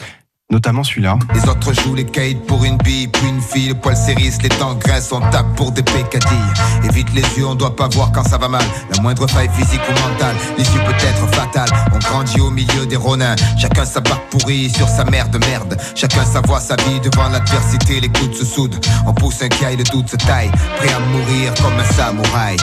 Notamment 0.50 0.82
celui-là. 0.82 1.18
Les 1.34 1.48
autres 1.48 1.72
jouent 1.72 1.94
les 1.94 2.04
caïds 2.04 2.36
pour 2.46 2.64
une 2.64 2.76
bille, 2.78 3.08
puis 3.08 3.28
une 3.28 3.40
fille, 3.40 3.68
le 3.68 3.74
poil 3.74 3.96
s'érisse, 3.96 4.40
les 4.42 4.48
dents 4.48 4.74
graissent, 4.74 5.12
on 5.12 5.20
tape 5.30 5.54
pour 5.56 5.72
des 5.72 5.82
pécadilles. 5.82 6.52
Évite 6.84 7.12
les 7.14 7.22
yeux, 7.38 7.46
on 7.46 7.54
doit 7.54 7.76
pas 7.76 7.88
voir 7.88 8.12
quand 8.12 8.24
ça 8.24 8.38
va 8.38 8.48
mal. 8.48 8.64
La 8.94 9.02
moindre 9.02 9.26
faille 9.26 9.50
physique 9.50 9.80
ou 9.88 9.92
mentale, 9.92 10.36
l'issue 10.56 10.78
peut 10.78 10.92
être 10.92 11.34
fatale. 11.34 11.68
On 11.94 11.98
grandit 11.98 12.40
au 12.40 12.50
milieu 12.50 12.86
des 12.86 12.96
ronins, 12.96 13.36
chacun 13.58 13.84
sa 13.84 14.00
barque 14.00 14.28
pourrie 14.30 14.70
sur 14.70 14.88
sa 14.88 15.04
mère 15.04 15.28
de 15.28 15.38
merde. 15.38 15.76
Chacun 15.94 16.24
sa 16.24 16.40
voix, 16.40 16.60
sa 16.60 16.76
vie 16.76 17.00
devant 17.00 17.28
l'adversité, 17.28 18.00
les 18.00 18.08
coudes 18.08 18.34
se 18.34 18.44
soudent. 18.44 18.78
On 19.06 19.12
pousse 19.12 19.42
un 19.42 19.48
caille, 19.48 19.76
le 19.76 19.84
doute 19.84 20.08
se 20.08 20.16
taille, 20.16 20.50
prêt 20.76 20.92
à 20.92 21.00
mourir 21.00 21.52
comme 21.62 21.78
un 21.78 21.84
samouraï. 21.84 22.56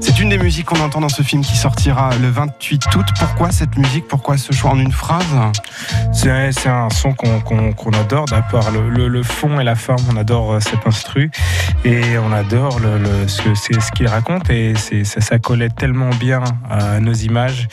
C'est 0.00 0.20
une 0.20 0.28
des 0.28 0.38
musiques 0.38 0.66
qu'on 0.66 0.80
entend 0.80 1.00
dans 1.00 1.08
ce 1.08 1.22
film 1.22 1.42
qui 1.42 1.56
sortira 1.56 2.10
le 2.20 2.28
28 2.30 2.94
août. 2.96 3.06
Pourquoi 3.18 3.50
cette 3.50 3.76
musique? 3.76 4.06
Pourquoi 4.06 4.36
ce 4.36 4.52
choix 4.52 4.70
en 4.70 4.78
une 4.78 4.92
phrase? 4.92 5.24
C'est 6.12 6.30
un 6.68 6.88
son 6.90 7.12
qu'on 7.12 7.90
adore, 7.92 8.24
d'abord 8.26 8.70
le, 8.70 8.88
le- 8.88 9.08
le 9.08 9.22
fond 9.22 9.58
et 9.60 9.64
la 9.64 9.74
forme, 9.74 10.02
on 10.12 10.16
adore 10.16 10.54
euh, 10.54 10.60
cet 10.60 10.86
instru 10.86 11.30
et 11.84 12.18
on 12.18 12.32
adore 12.32 12.78
le, 12.80 12.98
le- 12.98 13.28
ce, 13.28 13.42
que- 13.42 13.54
c'est 13.54 13.78
ce 13.80 13.90
qu'il 13.92 14.06
raconte 14.06 14.48
et 14.50 14.74
c'est- 14.76 15.04
ça, 15.04 15.20
ça 15.20 15.38
collait 15.38 15.68
tellement 15.70 16.10
bien 16.10 16.42
à 16.70 17.00
nos 17.00 17.12
images. 17.12 17.68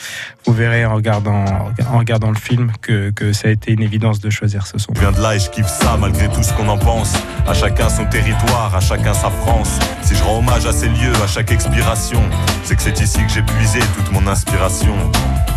Vous 0.46 0.52
verrez 0.52 0.84
en 0.84 0.94
regardant, 0.94 1.44
en 1.90 1.98
regardant 1.98 2.28
le 2.30 2.36
film 2.36 2.70
que, 2.82 3.10
que 3.10 3.32
ça 3.32 3.48
a 3.48 3.50
été 3.50 3.72
une 3.72 3.82
évidence 3.82 4.20
de 4.20 4.28
choisir 4.30 4.66
ce 4.66 4.78
son. 4.78 4.92
Je 4.94 5.00
viens 5.00 5.12
de 5.12 5.20
là 5.20 5.34
et 5.36 5.38
je 5.38 5.48
kiffe 5.50 5.66
ça 5.68 5.96
malgré 5.98 6.28
tout 6.28 6.42
ce 6.42 6.52
qu'on 6.52 6.68
en 6.68 6.78
pense. 6.78 7.14
À 7.48 7.54
chacun 7.54 7.88
son 7.88 8.04
territoire, 8.06 8.74
à 8.74 8.80
chacun 8.80 9.14
sa 9.14 9.30
France. 9.30 9.78
Si 10.04 10.14
je 10.14 10.22
rends 10.22 10.38
hommage 10.38 10.66
à 10.66 10.72
ces 10.72 10.88
lieux, 10.88 11.14
à 11.22 11.26
chaque 11.26 11.50
expiration, 11.50 12.20
c'est 12.62 12.76
que 12.76 12.82
c'est 12.82 13.00
ici 13.00 13.24
que 13.26 13.32
j'ai 13.32 13.42
puisé 13.42 13.80
toute 13.96 14.12
mon 14.12 14.26
inspiration. 14.26 14.94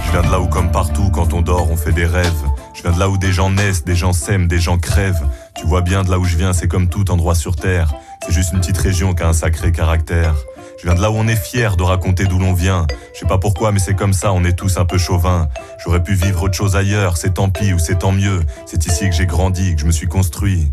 Je 0.06 0.12
viens 0.12 0.22
de 0.22 0.32
là 0.32 0.40
où, 0.40 0.48
comme 0.48 0.72
partout, 0.72 1.10
quand 1.12 1.34
on 1.34 1.42
dort, 1.42 1.70
on 1.70 1.76
fait 1.76 1.92
des 1.92 2.06
rêves. 2.06 2.46
Je 2.74 2.82
viens 2.82 2.94
de 2.94 3.00
là 3.00 3.10
où 3.10 3.18
des 3.18 3.34
gens 3.34 3.50
naissent, 3.50 3.84
des 3.84 3.96
gens 3.96 4.14
s'aiment, 4.14 4.48
des 4.48 4.60
gens 4.60 4.78
crèvent. 4.78 5.28
Tu 5.56 5.66
vois 5.66 5.82
bien 5.82 6.04
de 6.04 6.10
là 6.10 6.18
où 6.18 6.24
je 6.24 6.38
viens, 6.38 6.54
c'est 6.54 6.70
comme 6.70 6.88
tout 6.88 7.12
endroit 7.12 7.36
sur 7.36 7.58
terre. 7.58 7.94
C'est 8.26 8.32
juste 8.32 8.54
une 8.54 8.60
petite 8.60 8.78
région 8.78 9.14
qui 9.14 9.24
a 9.24 9.28
un 9.28 9.34
sacré 9.34 9.74
caractère. 9.74 10.34
Je 10.78 10.84
viens 10.84 10.96
de 10.96 11.02
là 11.02 11.12
où 11.12 11.16
on 11.16 11.28
est 11.28 11.36
fier 11.36 11.76
de 11.76 11.84
raconter 11.84 12.24
d'où 12.24 12.40
l'on 12.40 12.54
vient. 12.54 12.88
Je 13.14 13.20
sais 13.20 13.26
pas 13.26 13.40
pourquoi, 13.40 13.74
mais 13.74 13.80
c'est 13.80 13.96
comme 13.96 14.14
ça, 14.14 14.32
on 14.32 14.46
est 14.46 14.54
tous 14.54 14.78
un 14.78 14.86
peu 14.86 14.98
chauvins. 14.98 15.50
J'aurais 15.84 16.04
pu 16.04 16.14
vivre 16.14 16.44
autre 16.44 16.56
chose 16.56 16.78
ailleurs, 16.78 17.18
c'est 17.18 17.34
tant 17.34 17.50
pis 17.50 17.74
ou 17.74 17.80
c'est 17.80 18.00
tant 18.00 18.14
mieux. 18.14 18.40
C'est 18.66 18.86
ici 18.86 19.10
que 19.10 19.16
j'ai 19.16 19.26
grandi, 19.26 19.76
que 19.76 19.82
je 19.82 19.86
me 19.86 19.92
suis 19.92 20.08
construit. 20.08 20.72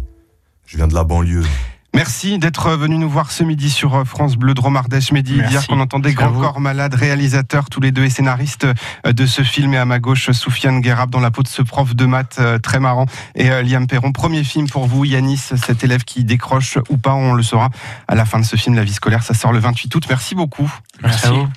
Je 0.67 0.77
viens 0.77 0.87
de 0.87 0.95
la 0.95 1.03
banlieue. 1.03 1.43
Merci 1.95 2.39
d'être 2.39 2.73
venu 2.73 2.99
nous 2.99 3.09
voir 3.09 3.31
ce 3.31 3.45
midi 3.45 3.71
sur 3.71 3.95
euh, 3.95 4.05
France 4.05 4.35
Bleu 4.35 4.53
Drôme 4.53 4.77
Ardèche. 4.77 5.13
Mehdi, 5.13 5.37
Merci. 5.37 5.51
dire 5.53 5.67
qu'on 5.69 5.79
entendait 5.79 6.09
Merci 6.09 6.33
Grand. 6.33 6.41
Corps 6.41 6.61
Malade, 6.61 6.95
réalisateur 6.95 7.71
tous 7.71 7.81
les 7.81 7.93
deux 7.93 8.03
et 8.05 8.11
scénariste 8.11 8.67
euh, 9.07 9.13
de 9.13 9.27
ce 9.27 9.43
film. 9.43 9.75
Et 9.75 9.79
à 9.79 9.85
ma 9.85 10.01
gauche, 10.01 10.33
Soufiane 10.33 10.81
Guérab 10.81 11.11
dans 11.11 11.21
la 11.21 11.31
peau 11.31 11.45
de 11.45 11.49
ce 11.49 11.63
prof 11.63 11.95
de 11.95 12.05
maths 12.05 12.39
euh, 12.41 12.59
très 12.59 12.81
marrant. 12.81 13.07
Et 13.37 13.49
Liam 13.63 13.87
Perron, 13.87 14.11
premier 14.11 14.43
film 14.43 14.69
pour 14.69 14.87
vous, 14.87 15.05
Yanis, 15.05 15.37
cet 15.39 15.85
élève 15.85 16.03
qui 16.05 16.25
décroche 16.25 16.79
ou 16.89 16.97
pas, 16.97 17.15
on 17.15 17.33
le 17.33 17.45
saura 17.45 17.71
à 18.09 18.17
la 18.17 18.25
fin 18.25 18.41
de 18.41 18.45
ce 18.45 18.57
film, 18.57 18.75
La 18.75 18.83
vie 18.83 18.93
scolaire. 18.93 19.23
Ça 19.23 19.35
sort 19.35 19.53
le 19.53 19.61
28 19.61 19.95
août. 19.95 20.05
Merci 20.09 20.35
beaucoup. 20.35 20.71
Merci 21.01 21.27
à 21.29 21.31
vous. 21.31 21.49